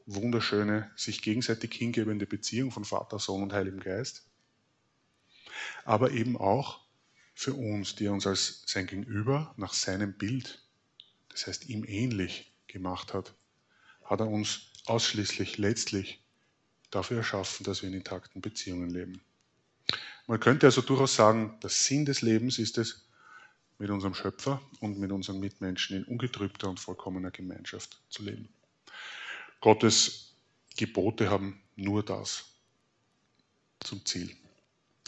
wunderschöne, 0.06 0.90
sich 0.96 1.22
gegenseitig 1.22 1.72
hingebende 1.74 2.26
Beziehung 2.26 2.70
von 2.70 2.84
Vater, 2.84 3.18
Sohn 3.18 3.42
und 3.42 3.52
Heiligem 3.52 3.80
Geist. 3.80 4.24
Aber 5.84 6.10
eben 6.12 6.36
auch 6.36 6.80
für 7.34 7.54
uns, 7.54 7.94
die 7.94 8.06
er 8.06 8.12
uns 8.12 8.26
als 8.26 8.62
sein 8.66 8.86
Gegenüber 8.86 9.54
nach 9.56 9.72
seinem 9.72 10.12
Bild, 10.12 10.62
das 11.28 11.46
heißt 11.46 11.68
ihm 11.68 11.84
ähnlich, 11.84 12.52
gemacht 12.66 13.14
hat, 13.14 13.34
hat 14.04 14.20
er 14.20 14.28
uns 14.28 14.72
ausschließlich 14.86 15.58
letztlich 15.58 16.22
dafür 16.90 17.18
erschaffen, 17.18 17.64
dass 17.64 17.82
wir 17.82 17.88
in 17.88 17.94
intakten 17.94 18.40
Beziehungen 18.40 18.90
leben. 18.90 19.20
Man 20.26 20.40
könnte 20.40 20.66
also 20.66 20.82
durchaus 20.82 21.14
sagen, 21.14 21.58
der 21.62 21.70
Sinn 21.70 22.04
des 22.04 22.22
Lebens 22.22 22.58
ist 22.58 22.78
es, 22.78 23.06
mit 23.78 23.90
unserem 23.90 24.14
Schöpfer 24.14 24.62
und 24.80 24.98
mit 24.98 25.10
unseren 25.10 25.40
Mitmenschen 25.40 25.96
in 25.96 26.04
ungetrübter 26.04 26.68
und 26.68 26.78
vollkommener 26.78 27.32
Gemeinschaft 27.32 28.00
zu 28.08 28.22
leben. 28.22 28.48
Gottes 29.62 30.34
Gebote 30.76 31.30
haben 31.30 31.62
nur 31.76 32.04
das 32.04 32.44
zum 33.78 34.04
Ziel. 34.04 34.36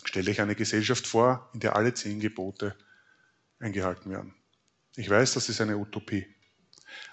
Stelle 0.05 0.31
ich 0.31 0.41
eine 0.41 0.55
Gesellschaft 0.55 1.07
vor, 1.09 1.51
in 1.55 1.61
der 1.61 1.75
alle 1.75 1.93
zehn 1.93 2.21
Gebote 2.21 2.77
eingehalten 3.59 4.11
werden. 4.11 4.33
Ich 4.95 5.11
weiß, 5.11 5.35
das 5.35 5.49
ist 5.49 5.61
eine 5.61 5.77
Utopie. 5.77 6.27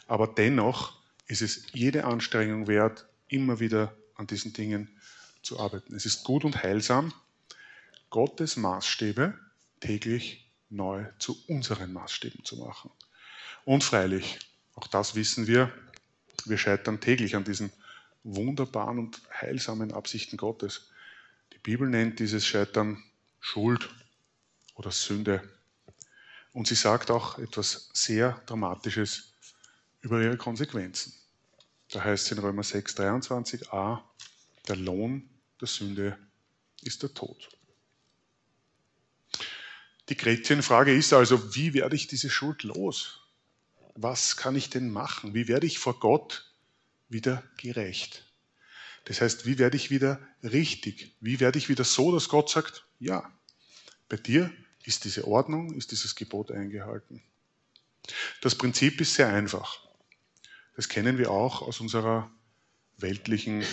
Aber 0.06 0.28
dennoch 0.28 1.02
ist 1.26 1.42
es 1.42 1.66
jede 1.74 2.06
Anstrengung 2.06 2.68
wert, 2.68 3.08
immer 3.28 3.60
wieder 3.60 3.98
an 4.16 4.28
diesen 4.28 4.54
Dingen 4.54 5.00
zu 5.42 5.60
arbeiten. 5.60 5.96
Es 5.96 6.06
ist 6.06 6.24
gut 6.24 6.46
und 6.46 6.62
heilsam, 6.62 7.12
Gottes 8.12 8.56
Maßstäbe 8.56 9.34
täglich 9.80 10.48
neu 10.70 11.06
zu 11.18 11.44
unseren 11.48 11.92
Maßstäben 11.92 12.46
zu 12.46 12.58
machen. 12.58 12.92
Und 13.66 13.84
freilich, 13.84 14.38
auch 14.76 14.86
das 14.86 15.16
wissen 15.16 15.48
wir, 15.48 15.74
wir 16.50 16.58
scheitern 16.58 17.00
täglich 17.00 17.36
an 17.36 17.44
diesen 17.44 17.72
wunderbaren 18.24 19.00
und 19.00 19.22
heilsamen 19.34 19.94
Absichten 19.94 20.38
Gottes. 20.38 20.90
Die 21.54 21.60
Bibel 21.60 21.90
nennt 21.90 22.20
dieses 22.20 22.46
Scheitern 22.46 23.04
Schuld 23.40 23.90
oder 24.76 24.92
Sünde. 24.92 25.42
Und 26.54 26.68
sie 26.68 26.76
sagt 26.76 27.12
auch 27.12 27.40
etwas 27.40 27.90
sehr 27.94 28.42
Dramatisches 28.46 29.34
über 30.02 30.22
ihre 30.22 30.38
Konsequenzen. 30.38 31.14
Da 31.92 32.04
heißt 32.04 32.26
es 32.26 32.32
in 32.32 32.40
Römer 32.40 32.64
6, 32.64 32.98
23a, 32.98 34.02
der 34.68 34.76
Lohn 34.76 35.30
der 35.60 35.68
Sünde 35.68 36.18
ist 36.82 37.04
der 37.04 37.14
Tod. 37.14 37.50
Die 40.10 40.18
Gretchenfrage 40.18 40.94
ist 40.94 41.14
also, 41.14 41.56
wie 41.56 41.74
werde 41.74 41.96
ich 41.96 42.08
diese 42.08 42.30
Schuld 42.30 42.64
los? 42.64 43.21
Was 44.04 44.36
kann 44.36 44.56
ich 44.56 44.72
denn 44.72 44.90
machen? 44.90 45.36
Wie 45.36 45.48
werde 45.48 45.68
ich 45.68 45.78
vor 45.78 46.00
Gott 46.00 46.52
wieder 47.08 47.44
gerecht? 47.58 48.26
Das 49.06 49.22
heißt, 49.22 49.46
wie 49.46 49.60
werde 49.60 49.78
ich 49.78 49.92
wieder 49.92 50.20
richtig? 50.42 51.16
Wie 51.20 51.40
werde 51.40 51.60
ich 51.60 51.70
wieder 51.70 51.84
so, 51.84 52.12
dass 52.12 52.28
Gott 52.28 52.50
sagt, 52.50 52.88
ja, 52.98 53.32
bei 54.10 54.18
dir 54.18 54.52
ist 54.86 55.06
diese 55.06 55.28
Ordnung, 55.28 55.74
ist 55.74 55.92
dieses 55.92 56.16
Gebot 56.16 56.50
eingehalten. 56.50 57.22
Das 58.42 58.56
Prinzip 58.56 59.00
ist 59.02 59.14
sehr 59.14 59.28
einfach. 59.28 59.78
Das 60.76 60.90
kennen 60.90 61.20
wir 61.20 61.30
auch 61.30 61.62
aus 61.62 61.80
unserer 61.80 62.32
weltlichen 62.98 63.64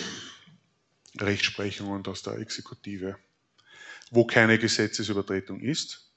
Rechtsprechung 1.17 1.89
und 1.89 2.07
aus 2.07 2.21
der 2.21 2.37
Exekutive. 2.37 3.17
Wo 4.11 4.25
keine 4.25 4.59
Gesetzesübertretung 4.59 5.59
ist 5.59 6.11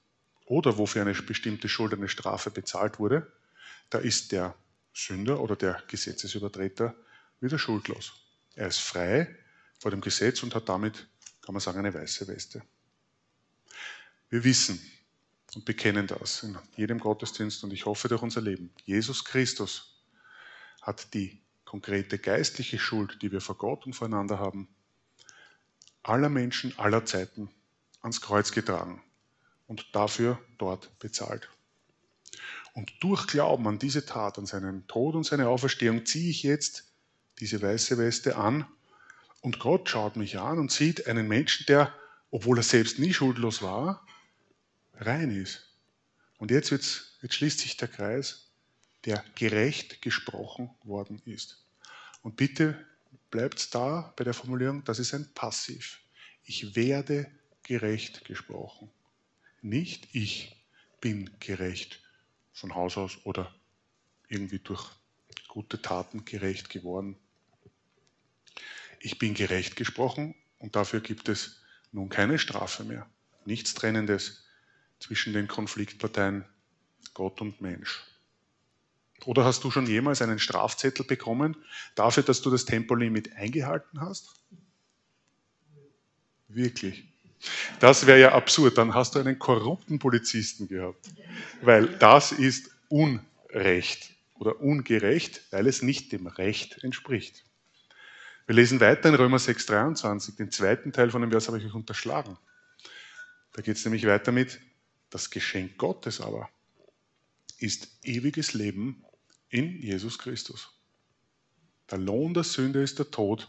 oder 0.45 0.77
wo 0.77 0.85
für 0.85 1.01
eine 1.01 1.13
bestimmte 1.13 1.67
Schuld 1.67 1.93
eine 1.93 2.09
Strafe 2.09 2.51
bezahlt 2.51 2.99
wurde, 2.99 3.31
da 3.89 3.99
ist 3.99 4.31
der 4.31 4.55
Sünder 4.93 5.39
oder 5.39 5.55
der 5.55 5.81
Gesetzesübertreter 5.87 6.95
wieder 7.39 7.57
schuldlos. 7.57 8.13
Er 8.55 8.67
ist 8.67 8.79
frei 8.79 9.35
vor 9.79 9.91
dem 9.91 10.01
Gesetz 10.01 10.43
und 10.43 10.55
hat 10.55 10.69
damit, 10.69 11.07
kann 11.41 11.53
man 11.53 11.61
sagen, 11.61 11.79
eine 11.79 11.93
weiße 11.93 12.27
Weste. 12.27 12.63
Wir 14.29 14.43
wissen 14.43 14.79
und 15.55 15.65
bekennen 15.65 16.07
das 16.07 16.43
in 16.43 16.57
jedem 16.75 16.99
Gottesdienst 16.99 17.63
und 17.63 17.73
ich 17.73 17.85
hoffe 17.85 18.07
durch 18.07 18.21
unser 18.21 18.41
Leben. 18.41 18.71
Jesus 18.85 19.25
Christus 19.25 20.03
hat 20.81 21.13
die 21.13 21.41
konkrete 21.65 22.19
geistliche 22.19 22.79
Schuld, 22.79 23.21
die 23.21 23.31
wir 23.31 23.41
vor 23.41 23.57
Gott 23.57 23.85
und 23.85 23.93
voreinander 23.93 24.39
haben, 24.39 24.67
aller 26.03 26.29
Menschen 26.29 26.77
aller 26.77 27.05
Zeiten 27.05 27.49
ans 28.01 28.21
Kreuz 28.21 28.51
getragen 28.51 29.01
und 29.67 29.95
dafür 29.95 30.39
dort 30.57 30.97
bezahlt. 30.99 31.49
Und 32.73 32.91
durch 33.01 33.27
Glauben 33.27 33.67
an 33.67 33.79
diese 33.79 34.05
Tat, 34.05 34.37
an 34.37 34.47
seinen 34.47 34.87
Tod 34.87 35.15
und 35.15 35.23
seine 35.23 35.47
Auferstehung, 35.47 36.05
ziehe 36.05 36.29
ich 36.31 36.43
jetzt 36.43 36.91
diese 37.39 37.61
weiße 37.61 37.97
Weste 37.97 38.35
an 38.35 38.65
und 39.41 39.59
Gott 39.59 39.89
schaut 39.89 40.15
mich 40.15 40.39
an 40.39 40.57
und 40.57 40.71
sieht 40.71 41.07
einen 41.07 41.27
Menschen, 41.27 41.65
der, 41.67 41.93
obwohl 42.31 42.57
er 42.57 42.63
selbst 42.63 42.97
nie 42.97 43.13
schuldlos 43.13 43.61
war, 43.61 44.05
rein 44.95 45.31
ist. 45.31 45.69
Und 46.37 46.49
jetzt, 46.49 46.71
wird's, 46.71 47.17
jetzt 47.21 47.35
schließt 47.35 47.59
sich 47.59 47.77
der 47.77 47.87
Kreis, 47.87 48.51
der 49.05 49.23
gerecht 49.35 50.01
gesprochen 50.01 50.69
worden 50.83 51.21
ist. 51.25 51.63
Und 52.21 52.37
bitte 52.37 52.85
bleibt 53.29 53.75
da 53.75 54.13
bei 54.15 54.23
der 54.23 54.33
Formulierung, 54.33 54.83
das 54.83 54.99
ist 54.99 55.13
ein 55.13 55.31
Passiv. 55.33 56.01
Ich 56.43 56.75
werde 56.75 57.29
gerecht 57.63 58.25
gesprochen. 58.25 58.89
Nicht 59.61 60.07
ich 60.13 60.55
bin 61.01 61.29
gerecht 61.39 62.01
von 62.53 62.75
Haus 62.75 62.97
aus 62.97 63.17
oder 63.25 63.53
irgendwie 64.29 64.59
durch 64.59 64.89
gute 65.47 65.81
Taten 65.81 66.23
gerecht 66.25 66.69
geworden. 66.69 67.17
Ich 68.99 69.19
bin 69.19 69.33
gerecht 69.33 69.75
gesprochen 69.75 70.35
und 70.59 70.75
dafür 70.75 71.01
gibt 71.01 71.27
es 71.29 71.61
nun 71.91 72.09
keine 72.09 72.39
Strafe 72.39 72.83
mehr. 72.83 73.09
Nichts 73.45 73.73
Trennendes 73.73 74.45
zwischen 74.99 75.33
den 75.33 75.47
Konfliktparteien 75.47 76.45
Gott 77.13 77.41
und 77.41 77.59
Mensch. 77.59 78.01
Oder 79.25 79.45
hast 79.45 79.63
du 79.63 79.71
schon 79.71 79.85
jemals 79.87 80.21
einen 80.21 80.39
Strafzettel 80.39 81.05
bekommen 81.05 81.55
dafür, 81.95 82.23
dass 82.23 82.41
du 82.41 82.49
das 82.49 82.65
Tempolimit 82.65 83.33
eingehalten 83.33 84.01
hast? 84.01 84.41
Wirklich. 86.47 87.12
Das 87.79 88.05
wäre 88.05 88.19
ja 88.19 88.31
absurd. 88.33 88.77
Dann 88.77 88.93
hast 88.93 89.15
du 89.15 89.19
einen 89.19 89.39
korrupten 89.39 89.99
Polizisten 89.99 90.67
gehabt. 90.67 91.09
Weil 91.61 91.87
das 91.87 92.31
ist 92.31 92.71
Unrecht 92.89 94.11
oder 94.35 94.61
ungerecht, 94.61 95.41
weil 95.51 95.67
es 95.67 95.81
nicht 95.81 96.11
dem 96.11 96.27
Recht 96.27 96.83
entspricht. 96.83 97.43
Wir 98.45 98.55
lesen 98.55 98.79
weiter 98.79 99.09
in 99.09 99.15
Römer 99.15 99.39
6, 99.39 99.65
23. 99.65 100.35
Den 100.35 100.51
zweiten 100.51 100.91
Teil 100.91 101.11
von 101.11 101.21
dem 101.21 101.31
Vers 101.31 101.47
habe 101.47 101.57
ich 101.57 101.65
euch 101.65 101.73
unterschlagen. 101.73 102.37
Da 103.53 103.61
geht 103.61 103.77
es 103.77 103.85
nämlich 103.85 104.05
weiter 104.05 104.31
mit, 104.31 104.59
das 105.09 105.29
Geschenk 105.29 105.77
Gottes 105.77 106.19
aber 106.19 106.49
ist 107.59 107.87
ewiges 108.03 108.53
Leben 108.53 109.03
in 109.49 109.79
Jesus 109.81 110.17
Christus. 110.17 110.69
Der 111.89 111.99
Lohn 111.99 112.33
der 112.33 112.43
Sünde 112.43 112.81
ist 112.81 112.99
der 112.99 113.11
Tod, 113.11 113.47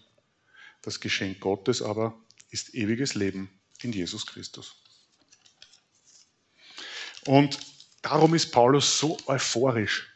das 0.82 1.00
Geschenk 1.00 1.40
Gottes 1.40 1.82
aber 1.82 2.14
ist 2.50 2.74
ewiges 2.74 3.14
Leben 3.14 3.50
in 3.84 3.92
Jesus 3.92 4.26
Christus. 4.26 4.74
Und 7.26 7.58
darum 8.02 8.34
ist 8.34 8.50
Paulus 8.50 8.98
so 8.98 9.16
euphorisch. 9.26 10.10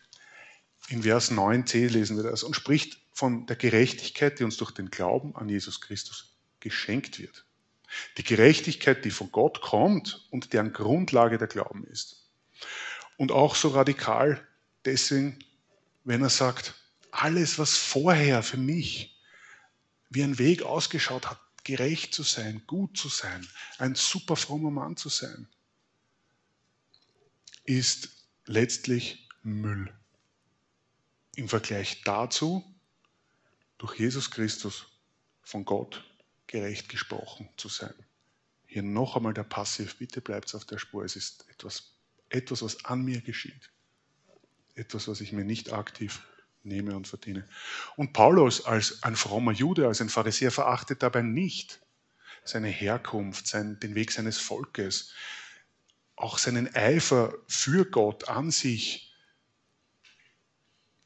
In 0.88 1.02
Vers 1.02 1.30
9c 1.30 1.88
lesen 1.88 2.16
wir 2.16 2.24
das 2.24 2.42
und 2.42 2.54
spricht 2.54 2.98
von 3.12 3.46
der 3.46 3.56
Gerechtigkeit, 3.56 4.38
die 4.38 4.44
uns 4.44 4.56
durch 4.56 4.70
den 4.70 4.90
Glauben 4.90 5.34
an 5.36 5.48
Jesus 5.48 5.80
Christus 5.80 6.36
geschenkt 6.60 7.18
wird. 7.18 7.44
Die 8.16 8.24
Gerechtigkeit, 8.24 9.04
die 9.04 9.10
von 9.10 9.32
Gott 9.32 9.60
kommt 9.60 10.26
und 10.30 10.52
deren 10.52 10.72
Grundlage 10.72 11.38
der 11.38 11.48
Glauben 11.48 11.84
ist. 11.84 12.28
Und 13.16 13.32
auch 13.32 13.54
so 13.54 13.68
radikal 13.68 14.46
deswegen, 14.84 15.38
wenn 16.04 16.22
er 16.22 16.30
sagt, 16.30 16.74
alles, 17.10 17.58
was 17.58 17.76
vorher 17.76 18.42
für 18.42 18.56
mich 18.56 19.18
wie 20.10 20.22
ein 20.22 20.38
Weg 20.38 20.62
ausgeschaut 20.62 21.28
hat, 21.28 21.40
gerecht 21.68 22.14
zu 22.14 22.22
sein, 22.22 22.62
gut 22.66 22.96
zu 22.96 23.10
sein, 23.10 23.46
ein 23.76 23.94
super 23.94 24.36
frommer 24.36 24.70
Mann 24.70 24.96
zu 24.96 25.10
sein, 25.10 25.46
ist 27.64 28.08
letztlich 28.46 29.28
Müll. 29.42 29.92
Im 31.36 31.46
Vergleich 31.46 32.00
dazu, 32.04 32.64
durch 33.76 33.98
Jesus 33.98 34.30
Christus 34.30 34.86
von 35.42 35.66
Gott 35.66 36.10
gerecht 36.46 36.88
gesprochen 36.88 37.50
zu 37.58 37.68
sein. 37.68 37.94
Hier 38.64 38.82
noch 38.82 39.16
einmal 39.16 39.34
der 39.34 39.44
Passiv, 39.44 39.98
bitte 39.98 40.22
bleibt 40.22 40.54
auf 40.54 40.64
der 40.64 40.78
Spur. 40.78 41.04
Es 41.04 41.16
ist 41.16 41.46
etwas, 41.50 41.92
etwas, 42.30 42.62
was 42.62 42.82
an 42.86 43.04
mir 43.04 43.20
geschieht. 43.20 43.70
Etwas, 44.74 45.06
was 45.06 45.20
ich 45.20 45.32
mir 45.32 45.44
nicht 45.44 45.70
aktiv 45.70 46.22
nehme 46.62 46.96
und 46.96 47.06
verdiene. 47.08 47.48
Und 47.96 48.12
Paulus 48.12 48.64
als 48.64 49.02
ein 49.02 49.16
frommer 49.16 49.52
Jude, 49.52 49.86
als 49.86 50.00
ein 50.00 50.08
Pharisäer 50.08 50.50
verachtet 50.50 51.02
dabei 51.02 51.22
nicht 51.22 51.80
seine 52.44 52.68
Herkunft, 52.68 53.46
sein, 53.46 53.78
den 53.80 53.94
Weg 53.94 54.10
seines 54.12 54.38
Volkes, 54.38 55.12
auch 56.16 56.38
seinen 56.38 56.74
Eifer 56.74 57.34
für 57.46 57.84
Gott 57.84 58.28
an 58.28 58.50
sich 58.50 59.08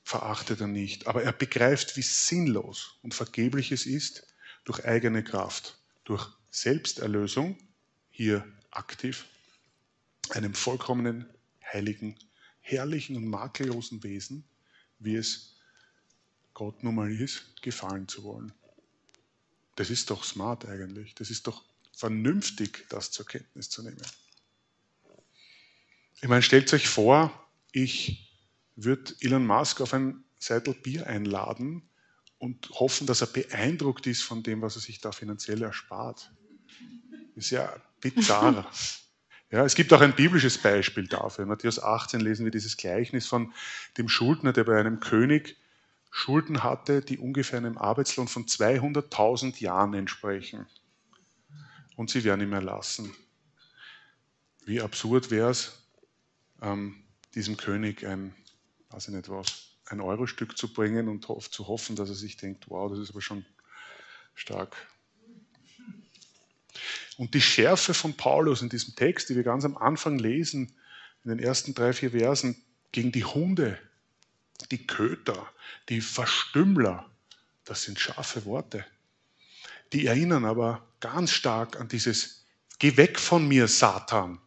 verachtet 0.05 0.61
er 0.61 0.67
nicht. 0.67 1.07
Aber 1.07 1.23
er 1.23 1.33
begreift, 1.33 1.97
wie 1.97 2.03
sinnlos 2.03 2.99
und 3.03 3.15
vergeblich 3.15 3.73
es 3.73 3.87
ist, 3.87 4.27
durch 4.65 4.85
eigene 4.85 5.25
Kraft, 5.25 5.79
durch 6.05 6.29
Selbsterlösung, 6.51 7.57
hier 8.11 8.47
aktiv, 8.71 9.27
einem 10.31 10.55
vollkommenen, 10.55 11.29
heiligen, 11.65 12.19
herrlichen 12.61 13.17
und 13.17 13.27
makellosen 13.27 14.03
Wesen, 14.03 14.45
wie 15.05 15.17
es 15.17 15.57
Gott 16.55 16.83
nun 16.83 16.95
mal 16.95 17.11
ist, 17.11 17.61
gefallen 17.63 18.09
zu 18.09 18.23
wollen. 18.25 18.53
Das 19.77 19.91
ist 19.91 20.11
doch 20.11 20.25
smart 20.25 20.67
eigentlich. 20.67 21.15
Das 21.15 21.31
ist 21.31 21.47
doch 21.47 21.65
vernünftig, 21.95 22.87
das 22.89 23.11
zur 23.11 23.27
Kenntnis 23.27 23.71
zu 23.71 23.83
nehmen. 23.83 24.03
Ich 26.21 26.29
meine, 26.29 26.43
stellt 26.43 26.73
euch 26.73 26.89
vor, 26.89 27.33
ich 27.73 28.33
würde 28.77 29.15
Elon 29.21 29.47
Musk 29.47 29.81
auf 29.81 29.95
ein 29.95 30.23
Seitel 30.39 30.75
Bier 30.75 31.07
einladen 31.07 31.89
und 32.39 32.71
hoffen, 32.71 33.07
dass 33.07 33.21
er 33.21 33.29
beeindruckt 33.29 34.07
ist 34.07 34.23
von 34.23 34.43
dem, 34.43 34.63
was 34.63 34.77
er 34.77 34.83
sich 34.83 35.01
da 35.01 35.13
finanziell 35.13 35.63
erspart. 35.63 36.33
Ist 37.35 37.51
ja 37.51 37.75
bizarr. 38.01 38.71
Ja, 39.53 39.67
es 39.67 39.75
gibt 39.75 39.93
auch 39.93 40.01
ein 40.01 40.17
biblisches 40.17 40.57
Beispiel 40.57 41.07
dafür. 41.07 41.43
In 41.43 41.51
Matthäus 41.51 41.79
18 41.79 42.23
lesen 42.23 42.45
wir 42.45 42.51
dieses 42.51 42.79
Gleichnis 42.79 43.27
von 43.27 43.53
dem 43.99 44.09
Schuldner, 44.09 44.55
der 44.55 44.65
bei 44.65 44.81
einem 44.81 44.99
König 44.99 45.59
Schulden 46.11 46.65
hatte, 46.65 47.03
die 47.03 47.19
ungefähr 47.19 47.59
einem 47.59 47.77
Arbeitslohn 47.77 48.29
von 48.29 48.47
200.000 48.47 49.61
Jahren 49.61 49.93
entsprechen. 49.93 50.67
Und 51.97 52.09
sie 52.09 52.25
werden 52.25 52.41
ihm 52.41 52.55
erlassen. 52.55 53.15
Wie 54.65 54.81
absurd 54.81 55.31
wäre 55.31 55.51
es, 55.51 55.83
ähm, 56.63 57.05
diesem 57.35 57.59
König 57.59 58.07
ein, 58.07 58.35
weiß 58.89 59.09
ich 59.09 59.15
nicht 59.15 59.29
was, 59.29 59.77
ein 59.85 60.01
Eurostück 60.01 60.57
zu 60.57 60.73
bringen 60.73 61.09
und 61.09 61.27
zu 61.27 61.69
hoffen, 61.69 61.95
dass 61.95 62.09
er 62.09 62.15
sich 62.15 62.39
denkt, 62.39 62.71
wow, 62.71 62.91
das 62.91 63.01
ist 63.01 63.11
aber 63.11 63.21
schon 63.21 63.45
stark. 64.35 64.75
Und 67.19 67.35
die 67.35 67.41
Schärfe 67.41 67.95
von 67.95 68.17
Paulus 68.17 68.63
in 68.63 68.69
diesem 68.69 68.95
Text, 68.95 69.29
die 69.29 69.37
wir 69.37 69.43
ganz 69.43 69.65
am 69.65 69.77
Anfang 69.77 70.19
lesen, 70.19 70.73
in 71.25 71.31
den 71.31 71.39
ersten 71.39 71.75
drei, 71.75 71.93
vier 71.93 72.13
Versen, 72.13 72.63
gegen 72.91 73.13
die 73.13 73.25
Hunde, 73.25 73.79
die 74.71 74.87
Köter, 74.87 75.51
die 75.89 76.01
Verstümmler, 76.01 77.11
das 77.65 77.83
sind 77.83 77.99
scharfe 77.99 78.45
Worte. 78.45 78.85
Die 79.93 80.07
erinnern 80.07 80.45
aber 80.45 80.87
ganz 81.01 81.31
stark 81.31 81.79
an 81.79 81.89
dieses 81.89 82.45
Geh 82.79 82.97
weg 82.97 83.21
von 83.21 83.47
mir, 83.47 83.69
Satan, 83.69 84.41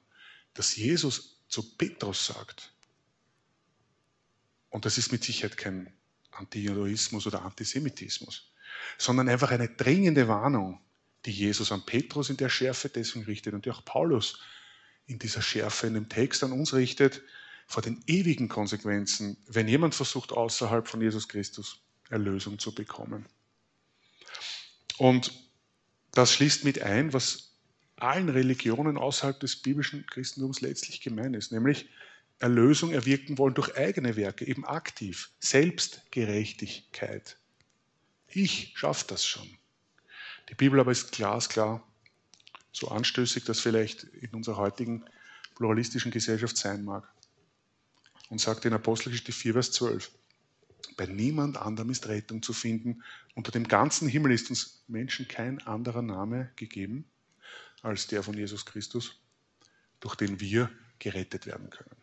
das 0.54 0.75
Jesus 0.75 1.38
zu 1.47 1.78
Petrus 1.78 2.25
sagt. 2.25 2.73
Und 4.69 4.84
das 4.86 4.97
ist 4.97 5.13
mit 5.13 5.23
Sicherheit 5.23 5.56
kein 5.56 5.93
Antijudaismus 6.32 7.25
oder 7.28 7.43
Antisemitismus, 7.43 8.51
sondern 8.97 9.30
einfach 9.30 9.51
eine 9.51 9.69
dringende 9.69 10.28
Warnung, 10.28 10.82
die 11.25 11.31
Jesus 11.31 11.71
an 11.71 11.85
Petrus 11.85 12.29
in 12.29 12.38
der 12.38 12.49
Schärfe 12.49 12.89
deswegen 12.89 13.25
richtet 13.25 13.53
und 13.53 13.65
die 13.65 13.71
auch 13.71 13.83
Paulus 13.83 14.39
in 15.07 15.19
dieser 15.19 15.41
Schärfe 15.41 15.88
in 15.88 15.93
dem 15.93 16.09
Text 16.09 16.43
an 16.43 16.51
uns 16.51 16.73
richtet, 16.73 17.21
vor 17.67 17.81
den 17.81 18.03
ewigen 18.07 18.47
Konsequenzen, 18.47 19.38
wenn 19.47 19.67
jemand 19.67 19.95
versucht, 19.95 20.31
außerhalb 20.31 20.88
von 20.88 21.01
Jesus 21.01 21.27
Christus 21.27 21.79
Erlösung 22.09 22.59
zu 22.59 22.73
bekommen. 22.73 23.25
Und 24.97 25.33
das 26.11 26.33
schließt 26.33 26.63
mit 26.63 26.81
ein, 26.81 27.11
was 27.13 27.51
allen 27.97 28.29
Religionen 28.29 28.97
außerhalb 28.97 29.39
des 29.39 29.55
biblischen 29.55 30.05
Christentums 30.05 30.61
letztlich 30.61 31.01
gemein 31.01 31.33
ist, 31.33 31.51
nämlich 31.51 31.89
Erlösung 32.39 32.91
erwirken 32.91 33.38
wollen 33.38 33.53
durch 33.53 33.75
eigene 33.77 34.15
Werke, 34.15 34.45
eben 34.45 34.65
aktiv. 34.65 35.31
Selbstgerechtigkeit. 35.39 37.38
Ich 38.27 38.73
schaffe 38.75 39.05
das 39.07 39.25
schon. 39.25 39.57
Die 40.49 40.55
Bibel 40.55 40.79
aber 40.79 40.91
ist 40.91 41.12
glasklar, 41.12 41.86
so 42.71 42.89
anstößig 42.89 43.45
das 43.45 43.60
vielleicht 43.60 44.03
in 44.03 44.31
unserer 44.31 44.58
heutigen 44.58 45.05
pluralistischen 45.55 46.12
Gesellschaft 46.12 46.58
sein 46.58 46.84
mag. 46.84 47.08
Und 48.29 48.41
sagt 48.41 48.65
in 48.65 48.73
Apostelgeschichte 48.73 49.31
4, 49.31 49.53
Vers 49.53 49.71
12, 49.71 50.12
bei 50.97 51.05
niemand 51.05 51.58
anderem 51.58 51.89
ist 51.89 52.08
Rettung 52.08 52.41
zu 52.41 52.53
finden. 52.53 53.03
Unter 53.34 53.51
dem 53.51 53.67
ganzen 53.67 54.08
Himmel 54.08 54.31
ist 54.31 54.49
uns 54.49 54.84
Menschen 54.88 55.27
kein 55.27 55.62
anderer 55.65 56.01
Name 56.01 56.51
gegeben 56.55 57.05
als 57.81 58.08
der 58.08 58.23
von 58.23 58.34
Jesus 58.36 58.65
Christus, 58.65 59.19
durch 59.99 60.15
den 60.15 60.39
wir 60.39 60.71
gerettet 60.97 61.45
werden 61.45 61.69
können. 61.69 61.95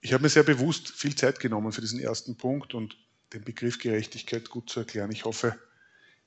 Ich 0.00 0.12
habe 0.12 0.22
mir 0.22 0.28
sehr 0.28 0.44
bewusst 0.44 0.90
viel 0.90 1.16
Zeit 1.16 1.40
genommen 1.40 1.72
für 1.72 1.80
diesen 1.80 1.98
ersten 1.98 2.36
Punkt 2.36 2.74
und 2.74 2.96
den 3.32 3.44
Begriff 3.44 3.78
Gerechtigkeit 3.78 4.50
gut 4.50 4.70
zu 4.70 4.80
erklären. 4.80 5.10
Ich 5.12 5.24
hoffe, 5.24 5.58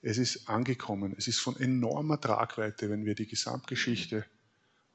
es 0.01 0.17
ist 0.17 0.47
angekommen. 0.47 1.13
Es 1.17 1.27
ist 1.27 1.39
von 1.39 1.57
enormer 1.57 2.19
Tragweite, 2.19 2.89
wenn 2.89 3.05
wir 3.05 3.15
die 3.15 3.27
Gesamtgeschichte 3.27 4.25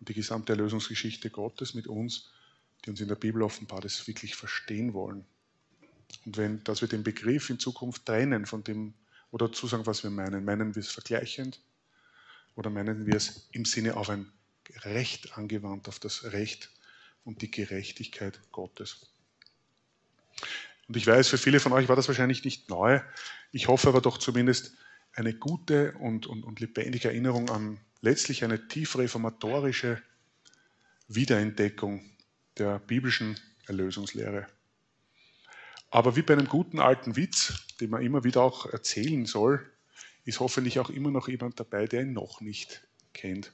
und 0.00 0.08
die 0.08 0.14
gesamte 0.14 0.52
Erlösungsgeschichte 0.52 1.30
Gottes 1.30 1.74
mit 1.74 1.86
uns, 1.86 2.30
die 2.84 2.90
uns 2.90 3.00
in 3.00 3.08
der 3.08 3.14
Bibel 3.14 3.42
offenbart 3.42 3.84
ist, 3.84 4.06
wirklich 4.06 4.34
verstehen 4.34 4.94
wollen. 4.94 5.24
Und 6.24 6.36
wenn, 6.36 6.64
dass 6.64 6.80
wir 6.80 6.88
den 6.88 7.02
Begriff 7.02 7.50
in 7.50 7.58
Zukunft 7.58 8.06
trennen 8.06 8.46
von 8.46 8.64
dem, 8.64 8.94
oder 9.30 9.48
dazu 9.48 9.66
sagen, 9.66 9.86
was 9.86 10.04
wir 10.04 10.10
meinen. 10.10 10.44
Meinen 10.44 10.74
wir 10.74 10.80
es 10.80 10.90
vergleichend 10.90 11.60
oder 12.54 12.70
meinen 12.70 13.04
wir 13.06 13.16
es 13.16 13.48
im 13.50 13.64
Sinne 13.64 13.96
auf 13.96 14.08
ein 14.08 14.30
Recht 14.84 15.36
angewandt, 15.36 15.88
auf 15.88 15.98
das 15.98 16.24
Recht 16.32 16.70
und 17.24 17.42
die 17.42 17.50
Gerechtigkeit 17.50 18.38
Gottes. 18.52 19.13
Und 20.88 20.96
ich 20.96 21.06
weiß, 21.06 21.28
für 21.28 21.38
viele 21.38 21.60
von 21.60 21.72
euch 21.72 21.88
war 21.88 21.96
das 21.96 22.08
wahrscheinlich 22.08 22.44
nicht 22.44 22.68
neu. 22.68 23.00
Ich 23.52 23.68
hoffe 23.68 23.88
aber 23.88 24.00
doch 24.00 24.18
zumindest 24.18 24.74
eine 25.14 25.34
gute 25.34 25.92
und, 26.00 26.26
und, 26.26 26.44
und 26.44 26.60
lebendige 26.60 27.08
Erinnerung 27.08 27.48
an 27.50 27.80
letztlich 28.00 28.44
eine 28.44 28.68
tief 28.68 28.98
reformatorische 28.98 30.02
Wiederentdeckung 31.08 32.04
der 32.58 32.78
biblischen 32.78 33.38
Erlösungslehre. 33.66 34.46
Aber 35.90 36.16
wie 36.16 36.22
bei 36.22 36.34
einem 36.34 36.48
guten 36.48 36.80
alten 36.80 37.16
Witz, 37.16 37.66
den 37.80 37.90
man 37.90 38.02
immer 38.02 38.24
wieder 38.24 38.42
auch 38.42 38.66
erzählen 38.66 39.26
soll, 39.26 39.64
ist 40.24 40.40
hoffentlich 40.40 40.78
auch 40.80 40.90
immer 40.90 41.10
noch 41.10 41.28
jemand 41.28 41.60
dabei, 41.60 41.86
der 41.86 42.02
ihn 42.02 42.12
noch 42.12 42.40
nicht 42.40 42.86
kennt. 43.12 43.52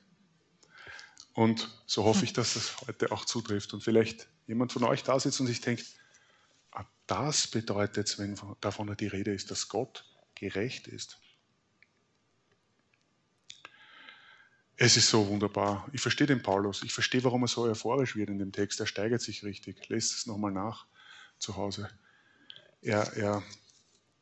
Und 1.33 1.69
so 1.87 2.05
hoffe 2.05 2.25
ich, 2.25 2.33
dass 2.33 2.55
das 2.55 2.81
heute 2.87 3.13
auch 3.13 3.25
zutrifft. 3.25 3.73
Und 3.75 3.83
vielleicht 3.83 4.29
jemand 4.47 4.73
von 4.73 4.85
euch 4.85 5.03
da 5.03 5.19
sitzt 5.21 5.41
und 5.41 5.47
sich 5.47 5.61
denkt, 5.61 5.85
ah, 6.73 6.85
das 7.07 7.47
bedeutet, 7.47 8.19
wenn 8.19 8.39
davon 8.61 8.95
die 8.97 9.07
Rede 9.07 9.33
ist, 9.33 9.51
dass 9.51 9.69
Gott 9.69 10.05
gerecht 10.35 10.89
ist. 10.89 11.21
Es 14.77 14.97
ist 14.97 15.11
so 15.11 15.29
wunderbar. 15.29 15.87
Ich 15.93 16.01
verstehe 16.01 16.27
den 16.27 16.43
Paulus. 16.43 16.83
Ich 16.83 16.95
verstehe, 16.95 17.23
warum 17.23 17.43
er 17.43 17.49
so 17.49 17.65
euphorisch 17.65 18.17
wird 18.17 18.31
in 18.31 18.39
dem 18.39 18.51
Text. 18.51 18.81
Er 18.81 18.87
steigert 18.87 19.21
sich 19.21 19.45
richtig. 19.45 19.91
Lest 19.91 20.17
es 20.17 20.27
nochmal 20.27 20.53
nach 20.53 20.87
zu 21.39 21.57
Hause. 21.57 21.91
Er, 22.81 23.13
er, 23.15 23.43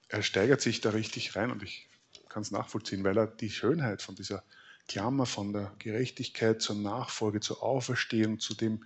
er 0.08 0.22
steigert 0.24 0.60
sich 0.60 0.80
da 0.80 0.90
richtig 0.90 1.36
rein 1.36 1.52
und 1.52 1.62
ich 1.62 1.88
kann 2.28 2.42
es 2.42 2.50
nachvollziehen, 2.50 3.04
weil 3.04 3.16
er 3.16 3.28
die 3.28 3.50
Schönheit 3.50 4.02
von 4.02 4.16
dieser 4.16 4.42
Klammer 4.88 5.26
von 5.26 5.52
der 5.52 5.72
Gerechtigkeit 5.78 6.60
zur 6.60 6.74
Nachfolge, 6.74 7.38
zur 7.38 7.62
Auferstehung, 7.62 8.40
zu 8.40 8.54
dem 8.54 8.84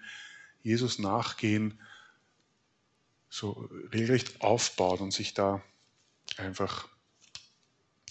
Jesus 0.62 0.98
nachgehen, 0.98 1.80
so 3.32 3.70
regelrecht 3.92 4.42
aufbaut 4.42 5.00
und 5.00 5.10
sich 5.10 5.32
da 5.32 5.64
einfach, 6.36 6.86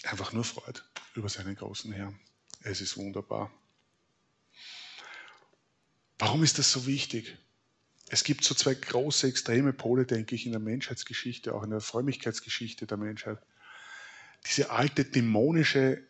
einfach 0.01 0.33
nur 0.33 0.43
freut 0.43 0.83
über 1.13 1.29
seinen 1.29 1.55
großen 1.55 1.91
Herrn. 1.91 2.19
Es 2.61 2.81
ist 2.81 2.97
wunderbar. 2.97 3.51
Warum 6.17 6.41
ist 6.41 6.57
das 6.57 6.71
so 6.71 6.87
wichtig? 6.87 7.37
Es 8.09 8.23
gibt 8.23 8.43
so 8.43 8.55
zwei 8.55 8.73
große 8.73 9.27
extreme 9.27 9.73
Pole, 9.73 10.07
denke 10.07 10.33
ich, 10.33 10.47
in 10.47 10.53
der 10.53 10.59
Menschheitsgeschichte, 10.59 11.53
auch 11.53 11.61
in 11.61 11.69
der 11.69 11.81
Frömmigkeitsgeschichte 11.81 12.87
der 12.87 12.97
Menschheit. 12.97 13.37
Diese 14.47 14.71
alte 14.71 15.05
dämonische 15.05 16.03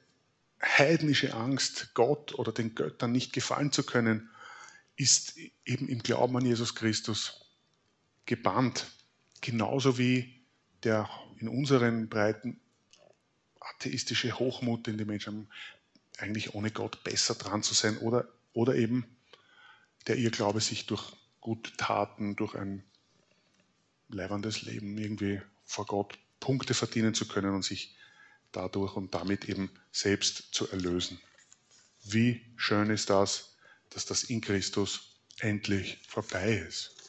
heidnische 0.62 1.34
Angst, 1.34 1.94
Gott 1.96 2.34
oder 2.36 2.54
den 2.54 2.76
Göttern 2.76 3.12
nicht 3.12 3.34
gefallen 3.34 3.74
zu 3.74 3.84
können, 3.84 4.30
ist 4.96 5.36
eben 5.66 5.90
im 5.90 6.02
Glauben 6.02 6.38
an 6.38 6.46
Jesus 6.46 6.76
Christus 6.76 7.42
gebannt. 8.26 8.86
Genauso 9.42 9.98
wie 9.98 10.42
der 10.84 11.10
in 11.40 11.48
unseren 11.48 12.10
Breiten 12.10 12.60
atheistische 13.60 14.38
Hochmut, 14.38 14.88
den 14.88 14.98
die 14.98 15.06
Menschen 15.06 15.34
haben, 15.34 15.50
eigentlich 16.18 16.54
ohne 16.54 16.72
Gott 16.72 17.04
besser 17.04 17.36
dran 17.36 17.64
zu 17.64 17.74
sein 17.74 17.98
oder, 17.98 18.28
oder 18.54 18.76
eben 18.76 19.06
der 20.08 20.18
ihr 20.18 20.32
Glaube 20.32 20.62
sich 20.62 20.86
durch 20.86 21.14
gute 21.40 21.76
Taten, 21.78 22.36
durch 22.36 22.56
ein 22.56 22.84
leibendes 24.10 24.62
Leben 24.64 24.98
irgendwie 24.98 25.42
vor 25.64 25.86
Gott 25.86 26.18
Punkte 26.40 26.74
verdienen 26.74 27.14
zu 27.14 27.28
können 27.28 27.54
und 27.54 27.64
sich 27.64 27.96
dadurch 28.52 28.96
und 28.96 29.14
damit 29.14 29.46
eben 29.46 29.72
selbst 29.92 30.54
zu 30.54 30.70
erlösen. 30.70 31.20
Wie 32.04 32.42
schön 32.58 32.90
ist 32.90 33.10
das, 33.10 33.56
dass 33.90 34.06
das 34.06 34.24
in 34.24 34.42
Christus 34.42 35.20
endlich 35.40 36.00
vorbei 36.08 36.58
ist. 36.68 37.01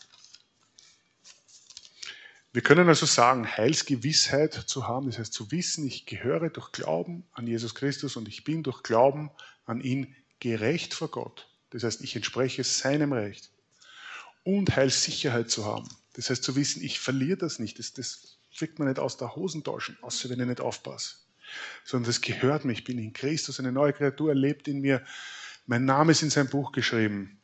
Wir 2.53 2.63
können 2.63 2.89
also 2.89 3.07
sagen, 3.07 3.47
Heilsgewissheit 3.47 4.53
zu 4.53 4.87
haben, 4.87 5.07
das 5.07 5.19
heißt 5.19 5.33
zu 5.33 5.51
wissen, 5.51 5.87
ich 5.87 6.05
gehöre 6.05 6.51
durch 6.51 6.73
Glauben 6.73 7.25
an 7.33 7.47
Jesus 7.47 7.75
Christus 7.75 8.17
und 8.17 8.29
ich 8.29 8.45
bin 8.45 8.63
durch 8.63 8.83
Glauben 8.83 9.31
an 9.65 9.81
ihn 9.81 10.15
gerecht 10.39 10.93
vor 10.93 11.09
Gott. 11.09 11.49
Das 11.71 11.83
heißt, 11.83 12.03
ich 12.03 12.15
entspreche 12.15 12.63
seinem 12.65 13.13
Recht. 13.13 13.51
Und 14.45 14.77
Heilssicherheit 14.77 15.51
zu 15.51 15.65
haben. 15.65 15.89
Das 16.15 16.29
heißt 16.29 16.43
zu 16.43 16.57
wissen, 16.57 16.83
ich 16.83 17.01
verliere 17.01 17.39
das 17.39 17.59
nicht. 17.59 17.79
Das, 17.79 17.95
das 17.95 18.39
kriegt 18.55 18.79
man 18.79 18.89
nicht 18.89 18.99
aus 18.99 19.17
der 19.17 19.35
Hosentasche, 19.35 19.97
außer 20.03 20.29
wenn 20.29 20.41
ich 20.41 20.47
nicht 20.47 20.61
aufpasse 20.61 21.23
sondern 21.85 22.09
das 22.09 22.21
gehört 22.21 22.65
mir. 22.65 22.73
Ich 22.73 22.85
bin 22.85 22.99
in 22.99 23.13
Christus, 23.13 23.59
eine 23.59 23.73
neue 23.73 23.93
Kreatur, 23.93 24.35
lebt 24.35 24.69
in 24.69 24.81
mir. 24.81 25.05
Mein 25.67 25.85
Name 25.85 26.13
ist 26.13 26.23
in 26.23 26.31
sein 26.31 26.49
Buch 26.49 26.73
geschrieben. 26.73 27.41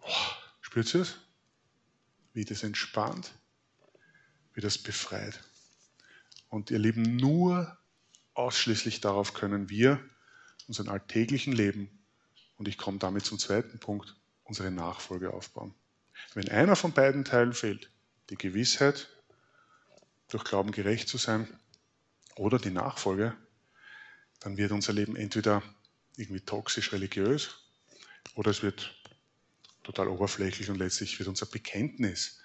Oh, 0.00 0.32
spürt 0.60 0.92
ihr 0.94 1.02
es? 1.02 1.16
Wie 2.32 2.44
das 2.44 2.62
entspannt, 2.62 3.32
wie 4.54 4.60
das 4.60 4.78
befreit. 4.78 5.40
Und 6.48 6.70
ihr 6.70 6.78
Lieben, 6.78 7.16
nur 7.16 7.76
ausschließlich 8.34 9.00
darauf 9.00 9.34
können 9.34 9.68
wir 9.68 10.00
unseren 10.68 10.88
alltäglichen 10.88 11.52
Leben, 11.52 11.90
und 12.56 12.68
ich 12.68 12.78
komme 12.78 12.98
damit 12.98 13.26
zum 13.26 13.38
zweiten 13.38 13.80
Punkt, 13.80 14.14
unsere 14.44 14.70
Nachfolge 14.70 15.32
aufbauen. 15.32 15.74
Wenn 16.34 16.48
einer 16.48 16.76
von 16.76 16.92
beiden 16.92 17.24
Teilen 17.24 17.52
fehlt, 17.52 17.90
die 18.30 18.36
Gewissheit, 18.36 19.08
durch 20.28 20.44
Glauben 20.44 20.70
gerecht 20.70 21.08
zu 21.08 21.18
sein, 21.18 21.48
oder 22.36 22.58
die 22.58 22.70
Nachfolge, 22.70 23.36
dann 24.40 24.56
wird 24.56 24.72
unser 24.72 24.92
Leben 24.92 25.16
entweder 25.16 25.62
irgendwie 26.16 26.40
toxisch 26.40 26.92
religiös 26.92 27.56
oder 28.34 28.50
es 28.50 28.62
wird 28.62 28.94
total 29.82 30.08
oberflächlich 30.08 30.70
und 30.70 30.76
letztlich 30.76 31.18
wird 31.18 31.28
unser 31.28 31.46
Bekenntnis, 31.46 32.40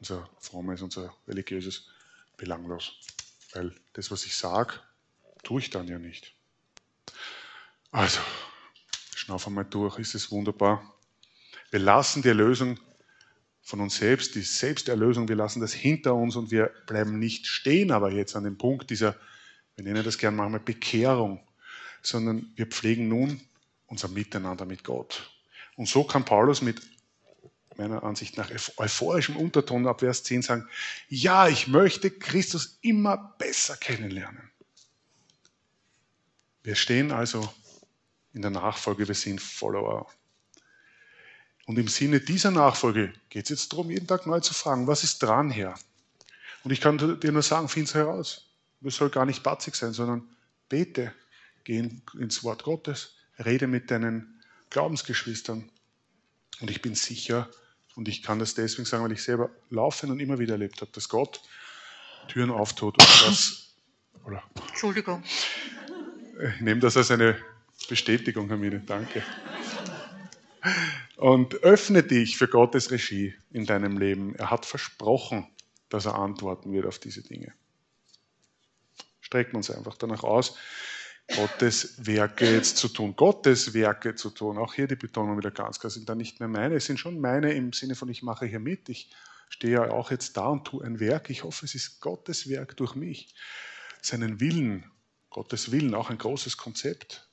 unser 0.00 0.28
frommes, 0.38 0.82
unser 0.82 1.14
religiöses 1.28 1.88
belanglos. 2.36 2.92
Weil 3.52 3.74
das, 3.92 4.10
was 4.10 4.24
ich 4.24 4.34
sage, 4.34 4.74
tue 5.42 5.60
ich 5.60 5.70
dann 5.70 5.86
ja 5.86 5.98
nicht. 5.98 6.34
Also, 7.92 8.20
schnaufen 9.14 9.52
wir 9.52 9.62
mal 9.62 9.70
durch, 9.70 9.98
ist 9.98 10.14
es 10.14 10.30
wunderbar. 10.30 10.94
Wir 11.70 11.80
lassen 11.80 12.22
die 12.22 12.28
Erlösung 12.28 12.78
von 13.62 13.80
uns 13.80 13.96
selbst, 13.96 14.34
die 14.34 14.42
Selbsterlösung, 14.42 15.28
wir 15.28 15.36
lassen 15.36 15.60
das 15.60 15.72
hinter 15.72 16.14
uns 16.14 16.34
und 16.34 16.50
wir 16.50 16.72
bleiben 16.86 17.18
nicht 17.18 17.46
stehen, 17.46 17.90
aber 17.90 18.10
jetzt 18.10 18.34
an 18.34 18.44
dem 18.44 18.58
Punkt 18.58 18.90
dieser, 18.90 19.16
wir 19.76 19.84
nennen 19.84 20.02
das 20.02 20.18
gerne 20.18 20.36
manchmal 20.36 20.60
Bekehrung, 20.60 21.46
sondern 22.02 22.50
wir 22.56 22.66
pflegen 22.66 23.08
nun 23.08 23.40
unser 23.86 24.08
Miteinander 24.08 24.64
mit 24.64 24.82
Gott. 24.82 25.30
Und 25.76 25.88
so 25.88 26.04
kann 26.04 26.24
Paulus 26.24 26.62
mit 26.62 26.80
meiner 27.76 28.02
Ansicht 28.02 28.36
nach 28.36 28.50
euphorischem 28.76 29.36
Unterton 29.36 29.86
ab 29.86 30.00
Vers 30.00 30.24
10 30.24 30.42
sagen, 30.42 30.68
ja, 31.08 31.48
ich 31.48 31.68
möchte 31.68 32.10
Christus 32.10 32.78
immer 32.82 33.34
besser 33.38 33.76
kennenlernen. 33.76 34.50
Wir 36.62 36.74
stehen 36.74 37.10
also 37.10 37.52
in 38.32 38.42
der 38.42 38.50
Nachfolge, 38.50 39.08
wir 39.08 39.14
sind 39.14 39.40
Follower. 39.40 40.06
Und 41.66 41.78
im 41.78 41.88
Sinne 41.88 42.20
dieser 42.20 42.50
Nachfolge 42.50 43.12
geht 43.28 43.44
es 43.44 43.50
jetzt 43.50 43.72
darum, 43.72 43.90
jeden 43.90 44.06
Tag 44.06 44.26
neu 44.26 44.40
zu 44.40 44.54
fragen, 44.54 44.86
was 44.86 45.04
ist 45.04 45.22
dran, 45.22 45.50
Herr? 45.50 45.78
Und 46.64 46.72
ich 46.72 46.80
kann 46.80 46.98
dir 46.98 47.32
nur 47.32 47.42
sagen, 47.42 47.68
find 47.68 47.88
es 47.88 47.94
heraus. 47.94 48.50
Das 48.80 48.96
soll 48.96 49.10
gar 49.10 49.26
nicht 49.26 49.42
batzig 49.42 49.74
sein, 49.74 49.92
sondern 49.92 50.28
bete, 50.68 51.12
geh 51.64 51.88
ins 52.18 52.44
Wort 52.44 52.64
Gottes, 52.64 53.14
rede 53.38 53.66
mit 53.66 53.90
deinen 53.90 54.42
Glaubensgeschwistern 54.70 55.70
Und 56.60 56.70
ich 56.70 56.82
bin 56.82 56.94
sicher, 56.94 57.48
und 57.96 58.08
ich 58.08 58.22
kann 58.22 58.38
das 58.38 58.54
deswegen 58.54 58.86
sagen, 58.86 59.04
weil 59.04 59.12
ich 59.12 59.22
selber 59.22 59.50
laufend 59.70 60.12
und 60.12 60.20
immer 60.20 60.38
wieder 60.38 60.54
erlebt 60.54 60.80
habe, 60.80 60.90
dass 60.92 61.08
Gott 61.08 61.40
Türen 62.28 62.50
auftut 62.50 62.94
und 62.94 63.26
das. 63.26 63.74
Oder, 64.24 64.42
Entschuldigung. 64.68 65.22
Ich 66.54 66.60
nehme 66.60 66.80
das 66.80 66.96
als 66.96 67.10
eine 67.10 67.36
Bestätigung, 67.88 68.48
Hermine. 68.48 68.80
Danke. 68.80 69.22
Und 71.16 71.62
öffne 71.62 72.02
dich 72.02 72.36
für 72.36 72.48
Gottes 72.48 72.90
Regie 72.90 73.34
in 73.50 73.66
deinem 73.66 73.98
Leben. 73.98 74.34
Er 74.36 74.50
hat 74.50 74.66
versprochen, 74.66 75.46
dass 75.88 76.06
er 76.06 76.14
antworten 76.14 76.72
wird 76.72 76.86
auf 76.86 76.98
diese 76.98 77.22
Dinge. 77.22 77.52
Strecken 79.20 79.56
uns 79.56 79.70
einfach 79.70 79.96
danach 79.96 80.22
aus, 80.22 80.56
Gottes 81.36 82.06
Werke 82.06 82.50
jetzt 82.50 82.76
zu 82.76 82.88
tun. 82.88 83.14
Gottes 83.16 83.72
Werke 83.74 84.14
zu 84.14 84.30
tun. 84.30 84.58
Auch 84.58 84.74
hier 84.74 84.86
die 84.86 84.96
Betonung 84.96 85.38
wieder 85.38 85.50
ganz 85.50 85.78
klar, 85.78 85.90
sind 85.90 86.08
dann 86.08 86.18
nicht 86.18 86.40
mehr 86.40 86.48
meine, 86.48 86.76
es 86.76 86.86
sind 86.86 86.98
schon 86.98 87.20
meine 87.20 87.52
im 87.52 87.72
Sinne 87.72 87.94
von, 87.94 88.08
ich 88.08 88.22
mache 88.22 88.46
hier 88.46 88.60
mit. 88.60 88.88
Ich 88.88 89.10
stehe 89.48 89.74
ja 89.74 89.90
auch 89.90 90.10
jetzt 90.10 90.36
da 90.36 90.46
und 90.46 90.64
tue 90.64 90.84
ein 90.84 91.00
Werk. 91.00 91.30
Ich 91.30 91.44
hoffe, 91.44 91.66
es 91.66 91.74
ist 91.74 92.00
Gottes 92.00 92.48
Werk 92.48 92.76
durch 92.76 92.94
mich. 92.94 93.34
Seinen 94.02 94.40
Willen, 94.40 94.90
Gottes 95.30 95.70
Willen, 95.70 95.94
auch 95.94 96.10
ein 96.10 96.18
großes 96.18 96.56
Konzept. 96.56 97.28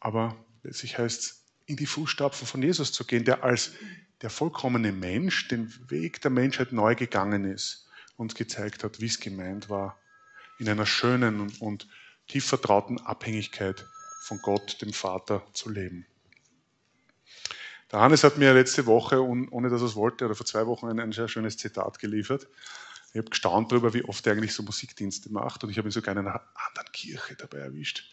Aber 0.00 0.36
letztlich 0.62 0.98
heißt 0.98 1.20
es, 1.20 1.44
in 1.66 1.76
die 1.76 1.86
Fußstapfen 1.86 2.46
von 2.46 2.62
Jesus 2.62 2.92
zu 2.92 3.04
gehen, 3.04 3.24
der 3.24 3.42
als 3.42 3.72
der 4.22 4.30
vollkommene 4.30 4.92
Mensch 4.92 5.48
den 5.48 5.72
Weg 5.90 6.22
der 6.22 6.30
Menschheit 6.30 6.72
neu 6.72 6.94
gegangen 6.94 7.44
ist 7.44 7.88
und 8.16 8.34
gezeigt 8.34 8.84
hat, 8.84 9.00
wie 9.00 9.06
es 9.06 9.20
gemeint 9.20 9.68
war, 9.68 10.00
in 10.58 10.68
einer 10.68 10.86
schönen 10.86 11.50
und 11.58 11.88
tief 12.26 12.46
vertrauten 12.46 13.00
Abhängigkeit 13.00 13.86
von 14.20 14.40
Gott, 14.42 14.80
dem 14.82 14.92
Vater, 14.92 15.46
zu 15.52 15.70
leben. 15.70 16.06
Der 17.92 18.00
Hannes 18.00 18.24
hat 18.24 18.36
mir 18.36 18.52
letzte 18.52 18.86
Woche, 18.86 19.22
ohne 19.22 19.68
dass 19.68 19.80
er 19.80 19.86
es 19.86 19.94
wollte, 19.94 20.24
oder 20.24 20.34
vor 20.34 20.46
zwei 20.46 20.66
Wochen 20.66 20.88
ein, 20.88 20.98
ein 20.98 21.12
sehr 21.12 21.28
schönes 21.28 21.56
Zitat 21.56 22.00
geliefert. 22.00 22.48
Ich 23.12 23.18
habe 23.18 23.30
gestaunt 23.30 23.70
darüber, 23.70 23.94
wie 23.94 24.04
oft 24.04 24.26
er 24.26 24.32
eigentlich 24.32 24.52
so 24.52 24.62
Musikdienste 24.62 25.32
macht 25.32 25.62
und 25.64 25.70
ich 25.70 25.78
habe 25.78 25.88
ihn 25.88 25.92
sogar 25.92 26.12
in 26.12 26.18
einer 26.18 26.42
anderen 26.54 26.92
Kirche 26.92 27.36
dabei 27.36 27.58
erwischt. 27.58 28.04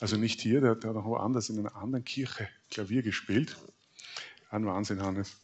Also 0.00 0.16
nicht 0.16 0.40
hier, 0.40 0.60
der, 0.60 0.74
der 0.74 0.90
hat 0.90 0.96
auch 0.96 1.04
woanders 1.04 1.50
in 1.50 1.58
einer 1.58 1.76
anderen 1.76 2.04
Kirche 2.04 2.48
Klavier 2.70 3.02
gespielt. 3.02 3.56
Ein 4.50 4.66
Wahnsinn, 4.66 5.02
Hannes. 5.02 5.36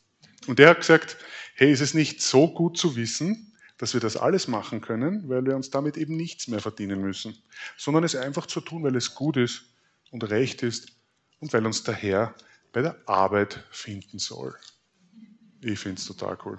Und 0.47 0.59
der 0.59 0.71
hat 0.71 0.79
gesagt, 0.79 1.19
hey, 1.55 1.71
ist 1.71 1.81
es 1.81 1.95
nicht 1.95 2.23
so 2.23 2.49
gut 2.49 2.79
zu 2.79 2.97
wissen, 2.97 3.56
dass 3.79 3.93
wir 3.93 4.01
das 4.01 4.17
alles 4.17 4.49
machen 4.49 4.81
können, 4.81 5.29
weil 5.29 5.45
wir 5.45 5.55
uns 5.55 5.71
damit 5.71 5.97
eben 5.97 6.17
nichts 6.17 6.49
mehr 6.49 6.61
verdienen 6.61 7.01
müssen, 7.01 7.37
sondern 7.77 8.05
es 8.05 8.17
einfach 8.17 8.47
zu 8.47 8.61
tun, 8.61 8.83
weil 8.83 8.97
es 8.97 9.15
gut 9.15 9.37
ist 9.37 9.65
und 10.11 10.25
recht 10.31 10.63
ist 10.63 10.93
und 11.41 11.53
weil 11.53 11.67
uns 11.67 11.83
der 11.83 11.95
Herr 11.95 12.35
bei 12.73 12.83
der 12.83 12.97
Arbeit 13.07 13.65
finden 13.71 14.19
soll. 14.19 14.55
Ich 15.61 15.79
finde 15.79 15.99
es 15.99 16.07
total 16.07 16.39
cool. 16.45 16.59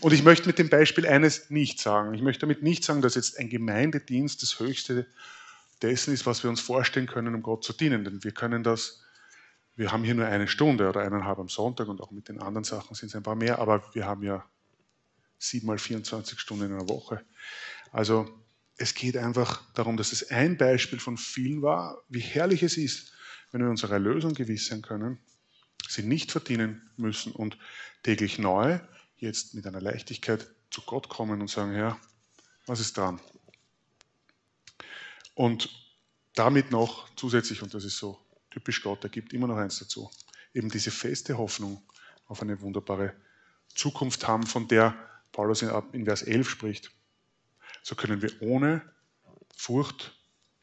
Und 0.00 0.12
ich 0.12 0.22
möchte 0.22 0.46
mit 0.46 0.58
dem 0.58 0.68
Beispiel 0.68 1.06
eines 1.06 1.50
nicht 1.50 1.80
sagen. 1.80 2.14
Ich 2.14 2.22
möchte 2.22 2.40
damit 2.40 2.62
nicht 2.62 2.84
sagen, 2.84 3.02
dass 3.02 3.14
jetzt 3.14 3.38
ein 3.38 3.50
Gemeindedienst 3.50 4.42
das 4.42 4.58
Höchste 4.58 5.06
dessen 5.82 6.14
ist, 6.14 6.26
was 6.26 6.42
wir 6.42 6.50
uns 6.50 6.60
vorstellen 6.60 7.06
können, 7.06 7.34
um 7.34 7.42
Gott 7.42 7.64
zu 7.64 7.72
dienen. 7.72 8.04
Denn 8.04 8.24
wir 8.24 8.32
können 8.32 8.62
das, 8.62 9.02
wir 9.76 9.92
haben 9.92 10.04
hier 10.04 10.14
nur 10.14 10.26
eine 10.26 10.48
Stunde 10.48 10.88
oder 10.88 11.00
eineinhalb 11.00 11.38
am 11.38 11.48
Sonntag 11.48 11.88
und 11.88 12.00
auch 12.00 12.10
mit 12.10 12.28
den 12.28 12.40
anderen 12.40 12.64
Sachen 12.64 12.94
sind 12.94 13.08
es 13.08 13.14
ein 13.14 13.22
paar 13.22 13.34
mehr, 13.34 13.58
aber 13.58 13.82
wir 13.94 14.06
haben 14.06 14.22
ja 14.22 14.44
siebenmal 15.42 15.78
24 15.78 16.38
Stunden 16.38 16.66
in 16.66 16.72
einer 16.72 16.88
Woche. 16.88 17.24
Also 17.90 18.32
es 18.76 18.94
geht 18.94 19.16
einfach 19.16 19.62
darum, 19.74 19.96
dass 19.96 20.12
es 20.12 20.30
ein 20.30 20.56
Beispiel 20.56 21.00
von 21.00 21.16
vielen 21.16 21.62
war, 21.62 22.02
wie 22.08 22.20
herrlich 22.20 22.62
es 22.62 22.76
ist, 22.76 23.12
wenn 23.50 23.60
wir 23.62 23.68
unsere 23.68 23.92
Erlösung 23.94 24.34
gewiss 24.34 24.66
sein 24.66 24.82
können, 24.82 25.18
sie 25.88 26.02
nicht 26.02 26.30
verdienen 26.30 26.90
müssen 26.96 27.32
und 27.32 27.58
täglich 28.02 28.38
neu 28.38 28.78
jetzt 29.16 29.54
mit 29.54 29.66
einer 29.66 29.80
Leichtigkeit 29.80 30.48
zu 30.70 30.80
Gott 30.82 31.08
kommen 31.08 31.40
und 31.40 31.50
sagen, 31.50 31.74
ja, 31.74 31.98
was 32.66 32.80
ist 32.80 32.96
dran? 32.96 33.20
Und 35.34 35.68
damit 36.34 36.70
noch 36.70 37.08
zusätzlich, 37.16 37.62
und 37.62 37.74
das 37.74 37.84
ist 37.84 37.98
so 37.98 38.18
typisch 38.50 38.82
Gott, 38.82 39.02
er 39.02 39.10
gibt 39.10 39.32
immer 39.32 39.48
noch 39.48 39.56
eins 39.56 39.80
dazu, 39.80 40.08
eben 40.54 40.70
diese 40.70 40.90
feste 40.90 41.36
Hoffnung 41.36 41.82
auf 42.26 42.42
eine 42.42 42.60
wunderbare 42.60 43.14
Zukunft 43.74 44.26
haben, 44.26 44.46
von 44.46 44.68
der 44.68 44.94
Paulus 45.32 45.62
in 45.62 46.04
Vers 46.04 46.22
11 46.22 46.48
spricht. 46.48 46.90
So 47.82 47.94
können 47.94 48.22
wir 48.22 48.40
ohne 48.40 48.82
Furcht 49.56 50.16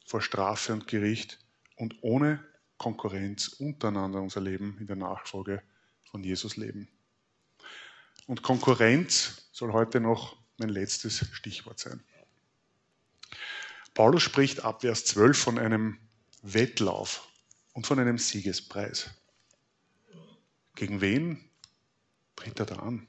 vor 0.05 0.21
Strafe 0.21 0.73
und 0.73 0.87
Gericht 0.87 1.39
und 1.75 1.97
ohne 2.01 2.43
Konkurrenz 2.77 3.49
untereinander 3.49 4.21
unser 4.21 4.41
Leben 4.41 4.77
in 4.79 4.87
der 4.87 4.95
Nachfolge 4.95 5.61
von 6.05 6.23
Jesus 6.23 6.55
leben. 6.55 6.87
Und 8.25 8.41
Konkurrenz 8.41 9.49
soll 9.51 9.73
heute 9.73 9.99
noch 9.99 10.37
mein 10.57 10.69
letztes 10.69 11.25
Stichwort 11.33 11.79
sein. 11.79 12.03
Paulus 13.93 14.23
spricht 14.23 14.63
ab 14.63 14.81
Vers 14.81 15.05
12 15.05 15.37
von 15.37 15.59
einem 15.59 15.99
Wettlauf 16.41 17.27
und 17.73 17.85
von 17.85 17.99
einem 17.99 18.17
Siegespreis. 18.17 19.09
Gegen 20.75 21.01
wen 21.01 21.49
tritt 22.35 22.59
er 22.59 22.65
da 22.65 22.75
an? 22.77 23.08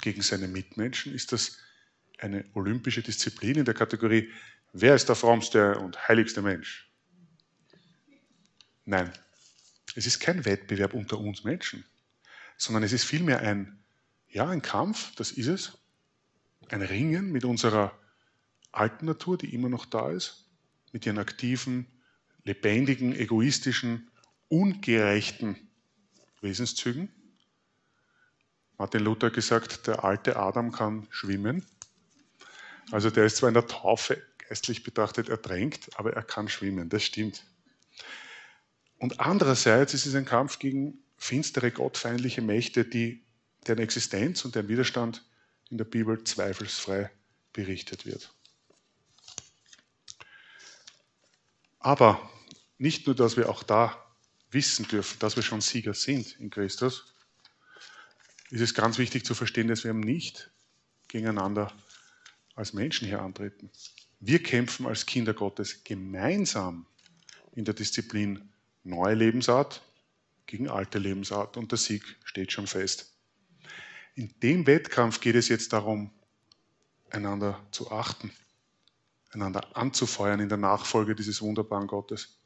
Gegen 0.00 0.22
seine 0.22 0.48
Mitmenschen? 0.48 1.14
Ist 1.14 1.32
das 1.32 1.58
eine 2.18 2.44
olympische 2.54 3.02
Disziplin 3.02 3.56
in 3.56 3.64
der 3.64 3.74
Kategorie, 3.74 4.30
wer 4.72 4.94
ist 4.94 5.08
der 5.08 5.16
frommste 5.16 5.78
und 5.78 6.08
heiligste 6.08 6.42
Mensch? 6.42 6.90
Nein, 8.84 9.12
es 9.94 10.06
ist 10.06 10.20
kein 10.20 10.44
Wettbewerb 10.44 10.94
unter 10.94 11.18
uns 11.18 11.44
Menschen, 11.44 11.84
sondern 12.56 12.82
es 12.82 12.92
ist 12.92 13.04
vielmehr 13.04 13.40
ein, 13.40 13.78
ja, 14.28 14.48
ein 14.48 14.62
Kampf, 14.62 15.14
das 15.16 15.32
ist 15.32 15.46
es, 15.46 15.78
ein 16.68 16.82
Ringen 16.82 17.30
mit 17.30 17.44
unserer 17.44 17.96
alten 18.72 19.06
Natur, 19.06 19.36
die 19.36 19.54
immer 19.54 19.68
noch 19.68 19.84
da 19.84 20.10
ist, 20.10 20.48
mit 20.92 21.06
ihren 21.06 21.18
aktiven, 21.18 21.86
lebendigen, 22.44 23.14
egoistischen, 23.14 24.10
ungerechten 24.48 25.56
Wesenszügen. 26.40 27.08
Martin 28.82 29.04
Luther 29.04 29.30
gesagt, 29.30 29.86
der 29.86 30.02
alte 30.02 30.34
Adam 30.34 30.72
kann 30.72 31.06
schwimmen. 31.10 31.64
Also 32.90 33.10
der 33.10 33.26
ist 33.26 33.36
zwar 33.36 33.46
in 33.46 33.54
der 33.54 33.68
Taufe 33.68 34.20
geistlich 34.48 34.82
betrachtet 34.82 35.28
ertränkt, 35.28 35.96
aber 36.00 36.14
er 36.14 36.24
kann 36.24 36.48
schwimmen, 36.48 36.88
das 36.88 37.04
stimmt. 37.04 37.44
Und 38.98 39.20
andererseits 39.20 39.94
ist 39.94 40.06
es 40.06 40.16
ein 40.16 40.24
Kampf 40.24 40.58
gegen 40.58 40.98
finstere, 41.16 41.70
gottfeindliche 41.70 42.42
Mächte, 42.42 42.84
die, 42.84 43.24
deren 43.68 43.78
Existenz 43.78 44.44
und 44.44 44.56
deren 44.56 44.66
Widerstand 44.66 45.24
in 45.70 45.78
der 45.78 45.84
Bibel 45.84 46.24
zweifelsfrei 46.24 47.08
berichtet 47.52 48.04
wird. 48.04 48.34
Aber 51.78 52.28
nicht 52.78 53.06
nur, 53.06 53.14
dass 53.14 53.36
wir 53.36 53.48
auch 53.48 53.62
da 53.62 53.96
wissen 54.50 54.88
dürfen, 54.88 55.20
dass 55.20 55.36
wir 55.36 55.44
schon 55.44 55.60
Sieger 55.60 55.94
sind 55.94 56.32
in 56.40 56.50
Christus, 56.50 57.11
ist 58.52 58.60
es 58.60 58.74
ganz 58.74 58.98
wichtig 58.98 59.24
zu 59.24 59.34
verstehen, 59.34 59.68
dass 59.68 59.82
wir 59.82 59.94
nicht 59.94 60.50
gegeneinander 61.08 61.72
als 62.54 62.74
Menschen 62.74 63.08
hier 63.08 63.22
antreten. 63.22 63.70
Wir 64.20 64.42
kämpfen 64.42 64.86
als 64.86 65.06
Kinder 65.06 65.32
Gottes 65.32 65.84
gemeinsam 65.84 66.86
in 67.54 67.64
der 67.64 67.72
Disziplin 67.72 68.52
neue 68.84 69.14
Lebensart 69.14 69.80
gegen 70.44 70.68
alte 70.68 70.98
Lebensart 70.98 71.56
und 71.56 71.72
der 71.72 71.78
Sieg 71.78 72.04
steht 72.24 72.52
schon 72.52 72.66
fest. 72.66 73.14
In 74.16 74.30
dem 74.42 74.66
Wettkampf 74.66 75.20
geht 75.20 75.36
es 75.36 75.48
jetzt 75.48 75.72
darum, 75.72 76.10
einander 77.08 77.58
zu 77.70 77.90
achten, 77.90 78.30
einander 79.30 79.74
anzufeuern 79.74 80.40
in 80.40 80.50
der 80.50 80.58
Nachfolge 80.58 81.14
dieses 81.14 81.40
wunderbaren 81.40 81.86
Gottes. 81.86 82.38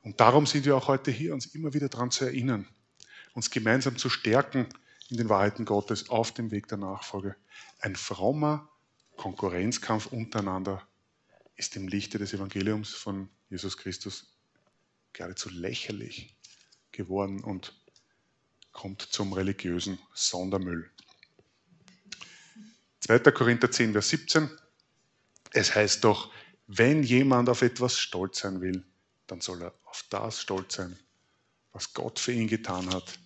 Und 0.00 0.20
darum 0.20 0.46
sind 0.46 0.64
wir 0.64 0.74
auch 0.74 0.88
heute 0.88 1.10
hier, 1.10 1.34
uns 1.34 1.44
immer 1.54 1.74
wieder 1.74 1.90
daran 1.90 2.10
zu 2.10 2.24
erinnern, 2.24 2.66
uns 3.34 3.50
gemeinsam 3.50 3.98
zu 3.98 4.08
stärken 4.08 4.68
in 5.08 5.16
den 5.16 5.28
Wahrheiten 5.28 5.64
Gottes 5.64 6.10
auf 6.10 6.32
dem 6.32 6.50
Weg 6.50 6.68
der 6.68 6.78
Nachfolge. 6.78 7.36
Ein 7.80 7.96
frommer 7.96 8.68
Konkurrenzkampf 9.16 10.06
untereinander 10.06 10.86
ist 11.56 11.76
im 11.76 11.88
Lichte 11.88 12.18
des 12.18 12.32
Evangeliums 12.32 12.90
von 12.90 13.28
Jesus 13.50 13.76
Christus 13.76 14.34
geradezu 15.12 15.50
lächerlich 15.50 16.34
geworden 16.90 17.44
und 17.44 17.74
kommt 18.72 19.02
zum 19.02 19.32
religiösen 19.32 19.98
Sondermüll. 20.14 20.90
2. 23.00 23.18
Korinther 23.32 23.70
10, 23.70 23.92
Vers 23.92 24.08
17. 24.08 24.50
Es 25.50 25.74
heißt 25.74 26.04
doch, 26.04 26.32
wenn 26.66 27.02
jemand 27.02 27.48
auf 27.48 27.62
etwas 27.62 27.98
stolz 27.98 28.38
sein 28.40 28.60
will, 28.60 28.84
dann 29.26 29.40
soll 29.40 29.62
er 29.62 29.74
auf 29.84 30.04
das 30.08 30.40
stolz 30.40 30.76
sein, 30.76 30.98
was 31.72 31.92
Gott 31.92 32.18
für 32.18 32.32
ihn 32.32 32.48
getan 32.48 32.92
hat. 32.92 33.18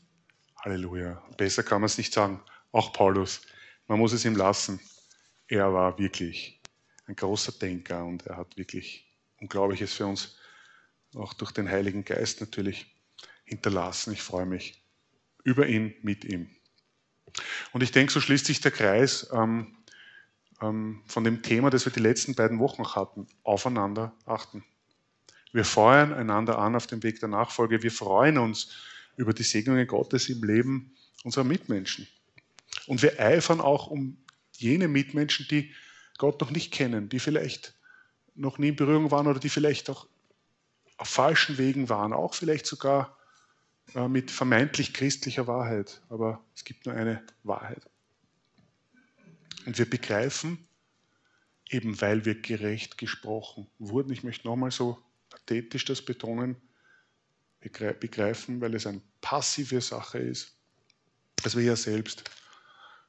Halleluja. 0.59 1.23
Besser 1.37 1.63
kann 1.63 1.81
man 1.81 1.87
es 1.87 1.99
nicht 1.99 2.13
sagen. 2.13 2.41
Auch 2.73 2.93
Paulus. 2.93 3.43
Man 3.87 3.99
muss 3.99 4.13
es 4.13 4.25
ihm 4.25 4.37
lassen. 4.37 4.81
Er 5.49 5.73
war 5.73 5.99
wirklich 5.99 6.61
ein 7.07 7.17
großer 7.17 7.53
Denker 7.53 8.05
und 8.05 8.27
er 8.27 8.37
hat 8.37 8.57
wirklich 8.57 9.07
Unglaubliches 9.39 9.95
für 9.95 10.07
uns, 10.07 10.37
auch 11.15 11.35
durch 11.35 11.53
den 11.53 11.69
Heiligen 11.69 12.05
Geist 12.05 12.41
natürlich, 12.41 12.87
hinterlassen. 13.45 14.13
Ich 14.13 14.23
freue 14.23 14.47
mich 14.47 14.83
über 15.45 15.67
ihn, 15.67 15.95
mit 16.03 16.25
ihm. 16.25 16.51
Und 17.73 17.83
ich 17.83 17.93
denke, 17.93 18.13
so 18.13 18.21
schließt 18.21 18.47
sich 18.47 18.61
der 18.61 18.73
Kreis 18.73 19.29
ähm, 19.33 19.77
ähm, 20.61 21.03
von 21.07 21.23
dem 21.23 21.43
Thema, 21.43 21.71
das 21.71 21.85
wir 21.85 21.93
die 21.93 22.01
letzten 22.01 22.35
beiden 22.35 22.59
Wochen 22.59 22.85
hatten, 22.95 23.27
aufeinander 23.45 24.15
achten. 24.25 24.65
Wir 25.53 25.65
feuern 25.65 26.13
einander 26.13 26.59
an 26.59 26.75
auf 26.75 26.87
dem 26.87 27.03
Weg 27.03 27.21
der 27.21 27.29
Nachfolge. 27.29 27.83
Wir 27.83 27.93
freuen 27.93 28.39
uns 28.39 28.75
über 29.17 29.33
die 29.33 29.43
Segnungen 29.43 29.87
Gottes 29.87 30.29
im 30.29 30.43
Leben 30.45 30.95
unserer 31.25 31.45
Mitmenschen. 31.45 32.07
Und 32.87 33.03
wir 33.03 33.19
eifern 33.19 33.61
auch 33.61 33.89
um 33.89 34.17
jene 34.53 34.89
Mitmenschen, 34.89 35.47
die 35.51 35.73
Gott 36.19 36.41
noch 36.41 36.51
nicht 36.51 36.73
kennen, 36.73 37.09
die 37.09 37.19
vielleicht 37.19 37.75
noch 38.35 38.59
nie 38.59 38.69
in 38.69 38.77
Berührung 38.77 39.11
waren 39.11 39.27
oder 39.27 39.41
die 39.41 39.49
vielleicht 39.49 39.91
auch 39.91 40.07
auf 40.99 41.09
falschen 41.09 41.59
Wegen 41.59 41.89
waren, 41.89 42.13
auch 42.13 42.35
vielleicht 42.35 42.67
sogar 42.67 43.19
äh, 43.95 44.09
mit 44.09 44.31
vermeintlich 44.31 44.93
christlicher 44.95 45.47
Wahrheit. 45.47 46.03
Aber 46.09 46.45
es 46.55 46.65
gibt 46.65 46.87
nur 46.87 46.95
eine 46.95 47.23
Wahrheit. 47.43 47.89
Und 49.67 49.79
wir 49.79 49.89
begreifen, 49.89 50.67
eben 51.69 52.01
weil 52.01 52.25
wir 52.25 52.41
gerecht 52.41 52.99
gesprochen 52.99 53.67
wurden, 53.79 54.13
ich 54.13 54.23
möchte 54.23 54.47
nochmal 54.47 54.71
so 54.71 54.99
pathetisch 55.29 55.85
das 55.85 56.03
betonen, 56.03 56.57
begreifen, 57.69 58.61
weil 58.61 58.75
es 58.75 58.87
eine 58.87 59.01
passive 59.21 59.81
Sache 59.81 60.19
ist, 60.19 60.55
dass 61.43 61.57
wir 61.57 61.65
ja 61.65 61.77
selbst 61.77 62.25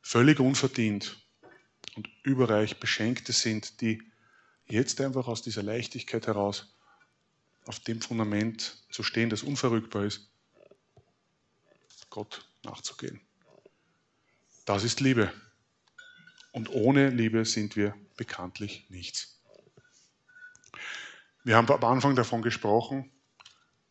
völlig 0.02 0.40
unverdient 0.40 1.18
und 1.96 2.10
überreich 2.24 2.80
Beschenkte 2.80 3.34
sind, 3.34 3.82
die 3.82 4.02
jetzt 4.68 5.02
einfach 5.02 5.28
aus 5.28 5.42
dieser 5.42 5.64
Leichtigkeit 5.64 6.28
heraus 6.28 6.74
auf 7.66 7.80
dem 7.80 8.02
Fundament 8.02 8.84
zu 8.90 9.04
stehen, 9.04 9.30
das 9.30 9.44
unverrückbar 9.44 10.06
ist, 10.06 10.30
Gott 12.10 12.46
nachzugehen. 12.64 13.20
Das 14.66 14.84
ist 14.84 15.00
Liebe. 15.00 15.32
Und 16.52 16.70
ohne 16.70 17.10
Liebe 17.10 17.46
sind 17.46 17.76
wir 17.76 17.96
bekanntlich 18.16 18.90
nichts. 18.90 19.40
Wir 21.44 21.56
haben 21.56 21.70
am 21.70 21.84
Anfang 21.84 22.16
davon 22.16 22.42
gesprochen, 22.42 23.12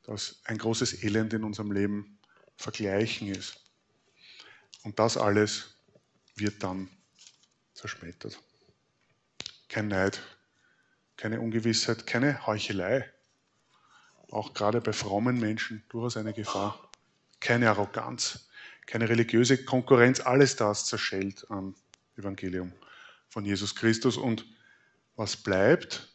dass 0.07 0.41
ein 0.45 0.57
großes 0.57 1.03
Elend 1.03 1.33
in 1.33 1.43
unserem 1.43 1.73
Leben 1.73 2.19
Vergleichen 2.57 3.29
ist. 3.29 3.61
Und 4.85 4.99
das 4.99 5.17
alles 5.17 5.75
wird 6.37 6.63
dann 6.63 6.89
zerschmettert. 7.75 8.41
Kein 9.69 9.89
Neid, 9.89 10.23
keine 11.17 11.41
Ungewissheit, 11.41 12.07
keine 12.07 12.47
Heuchelei. 12.47 13.11
Auch 14.31 14.55
gerade 14.55 14.81
bei 14.81 14.93
frommen 14.93 15.41
Menschen 15.41 15.83
durchaus 15.89 16.17
eine 16.17 16.33
Gefahr. 16.33 16.89
Keine 17.41 17.69
Arroganz, 17.69 18.49
keine 18.87 19.09
religiöse 19.09 19.65
Konkurrenz, 19.65 20.21
alles 20.21 20.57
das 20.57 20.87
zerschellt 20.87 21.51
am 21.51 21.75
Evangelium 22.17 22.73
von 23.29 23.45
Jesus 23.45 23.75
Christus. 23.75 24.17
Und 24.17 24.47
was 25.17 25.37
bleibt, 25.37 26.15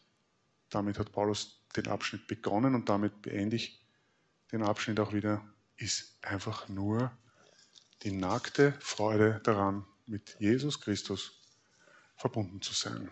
damit 0.70 0.98
hat 0.98 1.12
Paulus 1.12 1.62
den 1.76 1.88
Abschnitt 1.88 2.28
begonnen 2.28 2.74
und 2.74 2.90
damit 2.90 3.22
beende 3.22 3.58
ich 3.58 3.81
den 4.52 4.64
Abschnitt 4.64 5.00
auch 5.00 5.14
wieder, 5.14 5.44
ist 5.78 6.18
einfach 6.22 6.68
nur 6.68 7.12
die 8.04 8.12
nackte 8.12 8.74
Freude 8.80 9.40
daran, 9.44 9.86
mit 10.06 10.36
Jesus 10.40 10.82
Christus 10.82 11.40
verbunden 12.18 12.62
zu 12.62 12.74
sein. 12.74 13.10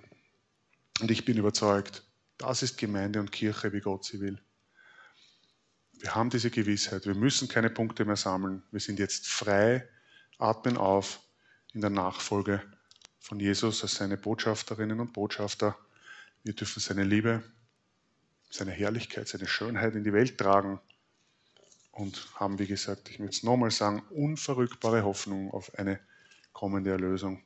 Und 0.99 1.11
ich 1.11 1.25
bin 1.25 1.37
überzeugt, 1.37 2.03
das 2.37 2.61
ist 2.61 2.77
Gemeinde 2.77 3.19
und 3.19 3.31
Kirche, 3.31 3.71
wie 3.73 3.79
Gott 3.79 4.03
sie 4.03 4.19
will. 4.19 4.41
Wir 5.93 6.15
haben 6.15 6.29
diese 6.29 6.49
Gewissheit, 6.49 7.05
wir 7.05 7.15
müssen 7.15 7.47
keine 7.47 7.69
Punkte 7.69 8.05
mehr 8.05 8.15
sammeln. 8.15 8.63
Wir 8.71 8.79
sind 8.79 8.99
jetzt 8.99 9.27
frei, 9.27 9.87
atmen 10.37 10.77
auf 10.77 11.19
in 11.73 11.81
der 11.81 11.89
Nachfolge 11.89 12.61
von 13.19 13.39
Jesus 13.39 13.83
als 13.83 13.95
seine 13.95 14.17
Botschafterinnen 14.17 14.99
und 14.99 15.13
Botschafter. 15.13 15.77
Wir 16.43 16.53
dürfen 16.53 16.79
seine 16.79 17.03
Liebe, 17.03 17.43
seine 18.49 18.71
Herrlichkeit, 18.71 19.27
seine 19.27 19.47
Schönheit 19.47 19.95
in 19.95 20.03
die 20.03 20.13
Welt 20.13 20.37
tragen 20.37 20.79
und 21.99 22.29
haben, 22.35 22.59
wie 22.59 22.67
gesagt, 22.67 23.09
ich 23.09 23.19
möchte 23.19 23.35
es 23.37 23.43
nochmal 23.43 23.71
sagen, 23.71 24.01
unverrückbare 24.09 25.03
Hoffnung 25.03 25.51
auf 25.51 25.77
eine 25.77 25.99
kommende 26.53 26.91
Erlösung. 26.91 27.43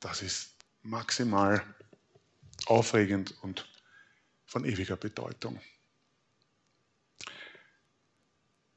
Das 0.00 0.20
ist 0.20 0.56
maximal 0.82 1.62
aufregend 2.66 3.34
und 3.42 3.68
von 4.46 4.64
ewiger 4.64 4.96
Bedeutung. 4.96 5.60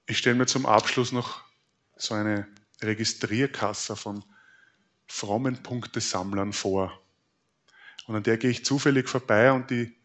Ich 0.06 0.20
stelle 0.20 0.36
mir 0.36 0.46
zum 0.46 0.68
Abschluss 0.68 1.12
noch 1.12 1.44
so 1.96 2.14
eine 2.14 2.48
Registrierkasse 2.82 3.96
von 3.96 4.24
frommen 5.08 5.64
Punktesammlern 5.64 6.54
vor. 6.54 7.02
Und 8.06 8.18
an 8.18 8.24
der 8.24 8.38
gehe 8.38 8.52
ich 8.52 8.66
zufällig 8.66 9.10
vorbei 9.10 9.52
und 9.52 9.72
die 9.72 9.96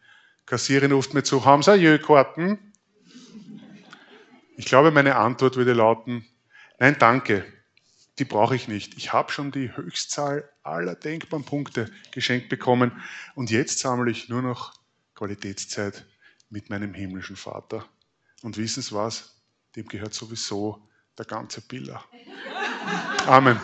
Kassiererin 0.47 0.93
ruft 0.93 1.13
mir 1.13 1.23
zu, 1.23 1.45
haben 1.45 1.61
Sie 1.61 1.75
Jö-Karten? 1.75 2.66
Ich 4.57 4.65
glaube, 4.65 4.89
meine 4.89 5.17
Antwort 5.17 5.55
würde 5.55 5.73
lauten, 5.73 6.25
nein, 6.79 6.95
danke, 6.97 7.45
die 8.17 8.25
brauche 8.25 8.55
ich 8.55 8.67
nicht. 8.67 8.97
Ich 8.97 9.13
habe 9.13 9.31
schon 9.31 9.51
die 9.51 9.77
Höchstzahl 9.77 10.49
aller 10.63 10.95
denkbaren 10.95 11.45
Punkte 11.45 11.91
geschenkt 12.11 12.49
bekommen 12.49 12.91
und 13.35 13.51
jetzt 13.51 13.77
sammle 13.77 14.09
ich 14.09 14.29
nur 14.29 14.41
noch 14.41 14.73
Qualitätszeit 15.13 16.05
mit 16.49 16.71
meinem 16.71 16.95
himmlischen 16.95 17.35
Vater. 17.35 17.85
Und 18.41 18.57
wissen 18.57 18.81
Sie 18.81 18.95
was? 18.95 19.35
Dem 19.75 19.87
gehört 19.87 20.15
sowieso 20.15 20.89
der 21.19 21.25
ganze 21.25 21.61
Biller. 21.61 22.03
Amen. 23.27 23.59